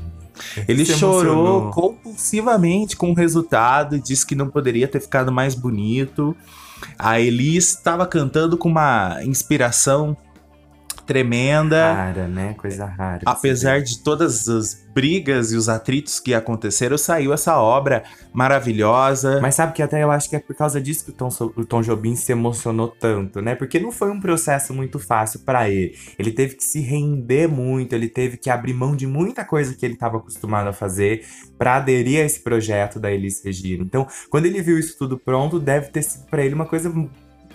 Ele 0.67 0.85
Se 0.85 0.93
chorou 0.93 1.21
emocionou. 1.21 1.71
compulsivamente 1.71 2.95
com 2.95 3.11
o 3.11 3.13
resultado, 3.13 3.99
disse 3.99 4.25
que 4.25 4.35
não 4.35 4.49
poderia 4.49 4.87
ter 4.87 4.99
ficado 4.99 5.31
mais 5.31 5.55
bonito. 5.55 6.35
A 6.99 7.19
Elis 7.19 7.69
estava 7.69 8.05
cantando 8.05 8.57
com 8.57 8.69
uma 8.69 9.19
inspiração 9.23 10.15
tremenda. 11.05 11.93
Rara, 11.93 12.27
né? 12.27 12.55
Coisa 12.57 12.85
rara. 12.85 13.21
Apesar 13.25 13.81
de 13.81 13.99
todas 14.03 14.47
as 14.49 14.85
brigas 14.93 15.51
e 15.51 15.57
os 15.57 15.67
atritos 15.67 16.19
que 16.21 16.33
aconteceram, 16.33 16.97
saiu 16.97 17.33
essa 17.33 17.59
obra 17.59 18.03
maravilhosa. 18.33 19.41
Mas 19.41 19.55
sabe 19.55 19.73
que 19.73 19.81
até 19.81 20.01
eu 20.01 20.09
acho 20.09 20.29
que 20.29 20.37
é 20.37 20.39
por 20.39 20.55
causa 20.55 20.79
disso 20.79 21.05
que 21.05 21.11
o 21.11 21.13
Tom, 21.13 21.29
o 21.55 21.65
Tom 21.65 21.81
Jobim 21.81 22.15
se 22.15 22.31
emocionou 22.31 22.87
tanto, 22.87 23.41
né? 23.41 23.55
Porque 23.55 23.79
não 23.79 23.91
foi 23.91 24.09
um 24.09 24.19
processo 24.19 24.73
muito 24.73 24.97
fácil 24.97 25.41
pra 25.41 25.69
ele. 25.69 25.95
Ele 26.17 26.31
teve 26.31 26.55
que 26.55 26.63
se 26.63 26.79
render 26.79 27.47
muito, 27.47 27.93
ele 27.93 28.07
teve 28.07 28.37
que 28.37 28.49
abrir 28.49 28.73
mão 28.73 28.95
de 28.95 29.05
muita 29.05 29.43
coisa 29.43 29.75
que 29.75 29.85
ele 29.85 29.95
estava 29.95 30.17
acostumado 30.17 30.69
a 30.69 30.73
fazer 30.73 31.25
pra 31.57 31.75
aderir 31.75 32.21
a 32.21 32.25
esse 32.25 32.39
projeto 32.39 32.99
da 32.99 33.11
Elis 33.11 33.43
Regina. 33.43 33.83
Então, 33.83 34.07
quando 34.29 34.45
ele 34.45 34.61
viu 34.61 34.79
isso 34.79 34.97
tudo 34.97 35.17
pronto, 35.17 35.59
deve 35.59 35.89
ter 35.89 36.03
sido 36.03 36.25
pra 36.27 36.43
ele 36.43 36.55
uma 36.55 36.65
coisa 36.65 36.89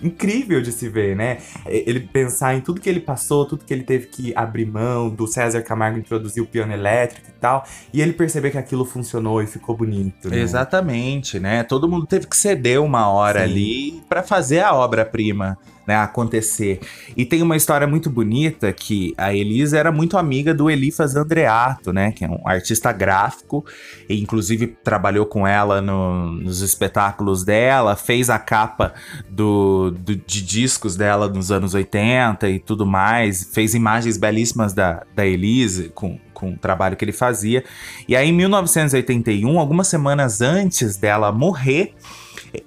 incrível 0.03 0.61
de 0.61 0.71
se 0.71 0.89
ver, 0.89 1.15
né? 1.15 1.37
Ele 1.65 1.99
pensar 1.99 2.55
em 2.55 2.61
tudo 2.61 2.81
que 2.81 2.89
ele 2.89 2.99
passou, 2.99 3.45
tudo 3.45 3.65
que 3.65 3.73
ele 3.73 3.83
teve 3.83 4.07
que 4.07 4.33
abrir 4.35 4.65
mão, 4.65 5.09
do 5.09 5.27
César 5.27 5.61
Camargo 5.61 5.97
introduzir 5.97 6.41
o 6.41 6.45
piano 6.45 6.73
elétrico 6.73 7.27
e 7.29 7.39
tal, 7.39 7.65
e 7.93 8.01
ele 8.01 8.13
perceber 8.13 8.51
que 8.51 8.57
aquilo 8.57 8.85
funcionou 8.85 9.41
e 9.41 9.47
ficou 9.47 9.75
bonito. 9.75 10.29
Né? 10.29 10.39
Exatamente, 10.39 11.39
né? 11.39 11.63
Todo 11.63 11.87
mundo 11.87 12.05
teve 12.05 12.27
que 12.27 12.37
ceder 12.37 12.81
uma 12.81 13.09
hora 13.09 13.39
Sim. 13.39 13.51
ali 13.51 14.03
pra 14.07 14.23
fazer 14.23 14.59
a 14.59 14.73
obra-prima. 14.73 15.57
Né, 15.91 15.97
acontecer. 15.97 16.79
E 17.17 17.25
tem 17.25 17.41
uma 17.41 17.57
história 17.57 17.85
muito 17.85 18.09
bonita 18.09 18.71
que 18.71 19.13
a 19.17 19.33
Elisa 19.33 19.77
era 19.77 19.91
muito 19.91 20.17
amiga 20.17 20.53
do 20.53 20.69
Elifas 20.69 21.17
Andreato, 21.17 21.91
né? 21.91 22.13
Que 22.13 22.23
é 22.23 22.29
um 22.29 22.47
artista 22.47 22.93
gráfico, 22.93 23.65
e 24.07 24.21
inclusive 24.21 24.67
trabalhou 24.67 25.25
com 25.25 25.45
ela 25.45 25.81
no- 25.81 26.27
nos 26.31 26.61
espetáculos 26.61 27.43
dela, 27.43 27.97
fez 27.97 28.29
a 28.29 28.39
capa 28.39 28.93
do, 29.29 29.91
do- 29.91 30.15
de 30.15 30.41
discos 30.41 30.95
dela 30.95 31.27
nos 31.27 31.51
anos 31.51 31.73
80 31.73 32.47
e 32.49 32.57
tudo 32.57 32.85
mais, 32.85 33.49
fez 33.53 33.73
imagens 33.75 34.15
belíssimas 34.17 34.71
da, 34.73 35.03
da 35.13 35.25
Elise 35.25 35.89
com, 35.93 36.17
com 36.33 36.53
o 36.53 36.57
trabalho 36.57 36.95
que 36.95 37.03
ele 37.03 37.11
fazia. 37.11 37.65
E 38.07 38.15
aí, 38.15 38.29
em 38.29 38.33
1981, 38.33 39.59
algumas 39.59 39.89
semanas 39.89 40.39
antes 40.39 40.95
dela 40.95 41.33
morrer, 41.33 41.93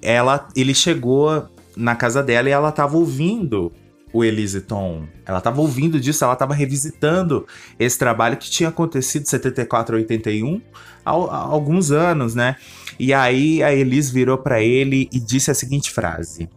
ela, 0.02 0.46
ele 0.54 0.74
chegou 0.74 1.48
na 1.76 1.94
casa 1.94 2.22
dela 2.22 2.48
e 2.48 2.52
ela 2.52 2.72
tava 2.72 2.96
ouvindo 2.96 3.72
o 4.12 4.24
Elise 4.24 4.60
Tom. 4.60 5.08
Ela 5.26 5.40
tava 5.40 5.60
ouvindo 5.60 5.98
disso, 5.98 6.24
ela 6.24 6.36
tava 6.36 6.54
revisitando 6.54 7.46
esse 7.78 7.98
trabalho 7.98 8.36
que 8.36 8.48
tinha 8.48 8.68
acontecido 8.68 9.24
de 9.24 9.28
74 9.28 9.96
a 9.96 9.98
81 9.98 10.60
há, 11.04 11.10
há 11.10 11.38
alguns 11.38 11.90
anos, 11.90 12.34
né? 12.34 12.56
E 12.98 13.12
aí 13.12 13.62
a 13.62 13.74
Elise 13.74 14.12
virou 14.12 14.38
pra 14.38 14.62
ele 14.62 15.08
e 15.12 15.18
disse 15.18 15.50
a 15.50 15.54
seguinte 15.54 15.90
frase: 15.90 16.48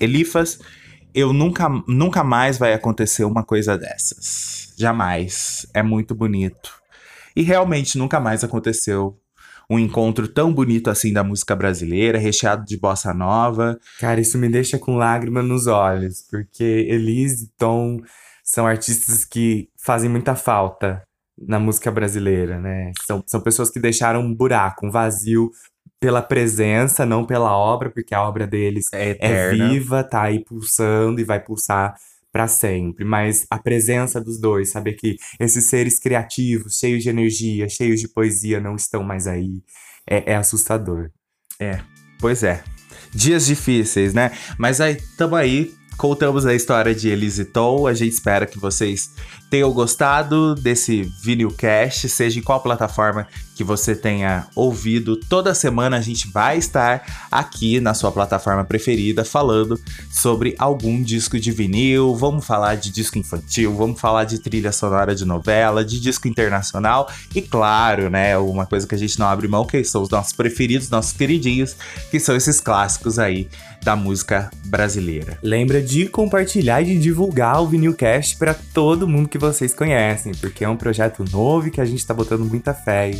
Elifas, 0.00 0.58
eu 1.14 1.32
nunca, 1.32 1.68
nunca 1.86 2.24
mais 2.24 2.56
vai 2.56 2.72
acontecer 2.72 3.24
uma 3.24 3.44
coisa 3.44 3.76
dessas. 3.76 4.72
Jamais. 4.78 5.66
É 5.74 5.82
muito 5.82 6.14
bonito. 6.14 6.72
E 7.36 7.42
realmente 7.42 7.98
nunca 7.98 8.18
mais 8.18 8.42
aconteceu 8.42 9.18
um 9.72 9.78
encontro 9.78 10.28
tão 10.28 10.52
bonito 10.52 10.90
assim 10.90 11.12
da 11.12 11.24
música 11.24 11.56
brasileira, 11.56 12.18
recheado 12.18 12.64
de 12.64 12.76
bossa 12.76 13.14
nova. 13.14 13.78
Cara, 13.98 14.20
isso 14.20 14.36
me 14.36 14.48
deixa 14.48 14.78
com 14.78 14.96
lágrima 14.96 15.42
nos 15.42 15.66
olhos, 15.66 16.26
porque 16.30 16.86
Elise 16.88 17.44
e 17.44 17.48
Tom 17.58 18.00
são 18.44 18.66
artistas 18.66 19.24
que 19.24 19.68
fazem 19.78 20.10
muita 20.10 20.34
falta 20.34 21.02
na 21.38 21.58
música 21.58 21.90
brasileira, 21.90 22.60
né? 22.60 22.92
São, 23.06 23.22
são 23.26 23.40
pessoas 23.40 23.70
que 23.70 23.80
deixaram 23.80 24.20
um 24.20 24.34
buraco, 24.34 24.86
um 24.86 24.90
vazio 24.90 25.50
pela 25.98 26.20
presença, 26.20 27.06
não 27.06 27.24
pela 27.24 27.56
obra, 27.56 27.88
porque 27.88 28.14
a 28.14 28.22
obra 28.22 28.46
deles 28.46 28.86
É 28.92 29.16
é 29.20 29.50
viva, 29.50 30.04
tá 30.04 30.22
aí 30.22 30.44
pulsando 30.44 31.20
e 31.20 31.24
vai 31.24 31.40
pulsar 31.40 31.94
pra 32.32 32.48
sempre. 32.48 33.04
Mas 33.04 33.46
a 33.50 33.58
presença 33.58 34.20
dos 34.20 34.40
dois, 34.40 34.70
saber 34.70 34.94
que 34.94 35.16
esses 35.38 35.66
seres 35.66 35.98
criativos, 35.98 36.78
cheios 36.78 37.02
de 37.02 37.10
energia, 37.10 37.68
cheios 37.68 38.00
de 38.00 38.08
poesia, 38.08 38.58
não 38.58 38.74
estão 38.74 39.02
mais 39.02 39.26
aí, 39.26 39.62
é, 40.08 40.32
é 40.32 40.36
assustador. 40.36 41.10
Pois 42.18 42.42
é. 42.42 42.64
Dias 43.14 43.46
difíceis, 43.46 44.14
né? 44.14 44.32
Mas 44.58 44.80
aí, 44.80 44.96
tamo 45.16 45.36
aí. 45.36 45.74
Contamos 45.98 46.46
a 46.46 46.54
história 46.54 46.94
de 46.94 47.08
Elise 47.08 47.44
Toll. 47.44 47.86
A 47.86 47.92
gente 47.92 48.14
espera 48.14 48.46
que 48.46 48.58
vocês 48.58 49.10
tenham 49.50 49.70
gostado 49.72 50.54
desse 50.54 51.02
Vinilcast, 51.22 52.08
seja 52.08 52.38
em 52.38 52.42
qual 52.42 52.62
plataforma 52.62 53.28
que 53.54 53.62
você 53.62 53.94
tenha 53.94 54.46
ouvido. 54.54 55.16
Toda 55.16 55.54
semana 55.54 55.96
a 55.96 56.00
gente 56.00 56.30
vai 56.30 56.58
estar 56.58 57.26
aqui 57.30 57.80
na 57.80 57.94
sua 57.94 58.10
plataforma 58.10 58.64
preferida 58.64 59.24
falando 59.24 59.78
sobre 60.10 60.54
algum 60.58 61.02
disco 61.02 61.38
de 61.38 61.50
vinil. 61.50 62.14
Vamos 62.14 62.44
falar 62.44 62.76
de 62.76 62.90
disco 62.90 63.18
infantil, 63.18 63.74
vamos 63.74 64.00
falar 64.00 64.24
de 64.24 64.38
trilha 64.38 64.72
sonora 64.72 65.14
de 65.14 65.24
novela, 65.24 65.84
de 65.84 66.00
disco 66.00 66.28
internacional 66.28 67.10
e, 67.34 67.42
claro, 67.42 68.08
né, 68.08 68.36
uma 68.38 68.66
coisa 68.66 68.86
que 68.86 68.94
a 68.94 68.98
gente 68.98 69.18
não 69.18 69.26
abre 69.26 69.48
mão, 69.48 69.64
que 69.64 69.82
são 69.84 70.02
os 70.02 70.08
nossos 70.08 70.32
preferidos, 70.32 70.90
nossos 70.90 71.12
queridinhos, 71.12 71.76
que 72.10 72.18
são 72.18 72.36
esses 72.36 72.60
clássicos 72.60 73.18
aí 73.18 73.48
da 73.82 73.96
música 73.96 74.50
brasileira. 74.64 75.38
Lembra 75.42 75.82
de 75.82 76.06
compartilhar 76.06 76.82
e 76.82 76.86
de 76.86 76.98
divulgar 76.98 77.60
o 77.60 77.66
Vinilcast 77.66 78.36
para 78.36 78.54
todo 78.54 79.08
mundo 79.08 79.28
que 79.28 79.38
vocês 79.38 79.74
conhecem, 79.74 80.32
porque 80.34 80.64
é 80.64 80.68
um 80.68 80.76
projeto 80.76 81.24
novo 81.30 81.70
que 81.70 81.80
a 81.80 81.84
gente 81.84 82.06
tá 82.06 82.14
botando 82.14 82.44
muita 82.44 82.72
fé. 82.72 83.10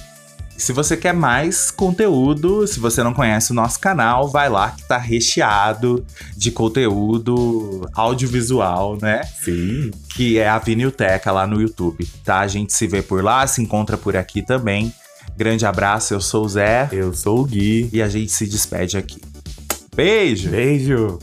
E 0.56 0.60
Se 0.62 0.72
você 0.72 0.96
quer 0.96 1.12
mais 1.14 1.70
conteúdo, 1.70 2.66
se 2.66 2.78
você 2.78 3.02
não 3.02 3.12
conhece 3.12 3.50
o 3.50 3.54
nosso 3.54 3.80
canal, 3.80 4.28
vai 4.28 4.48
lá 4.48 4.70
que 4.70 4.86
tá 4.86 4.98
recheado 4.98 6.04
de 6.36 6.50
conteúdo 6.50 7.88
audiovisual, 7.94 8.98
né? 9.00 9.22
Sim. 9.42 9.90
Que 10.14 10.38
é 10.38 10.48
a 10.48 10.58
Vinilteca 10.58 11.32
lá 11.32 11.46
no 11.46 11.60
YouTube, 11.60 12.08
tá? 12.24 12.40
A 12.40 12.48
gente 12.48 12.72
se 12.72 12.86
vê 12.86 13.02
por 13.02 13.22
lá, 13.24 13.46
se 13.46 13.60
encontra 13.62 13.96
por 13.96 14.16
aqui 14.16 14.42
também. 14.42 14.92
Grande 15.36 15.64
abraço, 15.64 16.12
eu 16.14 16.20
sou 16.20 16.44
o 16.44 16.48
Zé 16.48 16.88
Eu 16.92 17.14
sou 17.14 17.40
o 17.40 17.44
Gui. 17.44 17.88
e 17.92 18.02
a 18.02 18.08
gente 18.08 18.30
se 18.30 18.46
despede 18.46 18.96
aqui. 18.96 19.20
Beijo! 19.94 20.50
Beijo! 20.50 21.18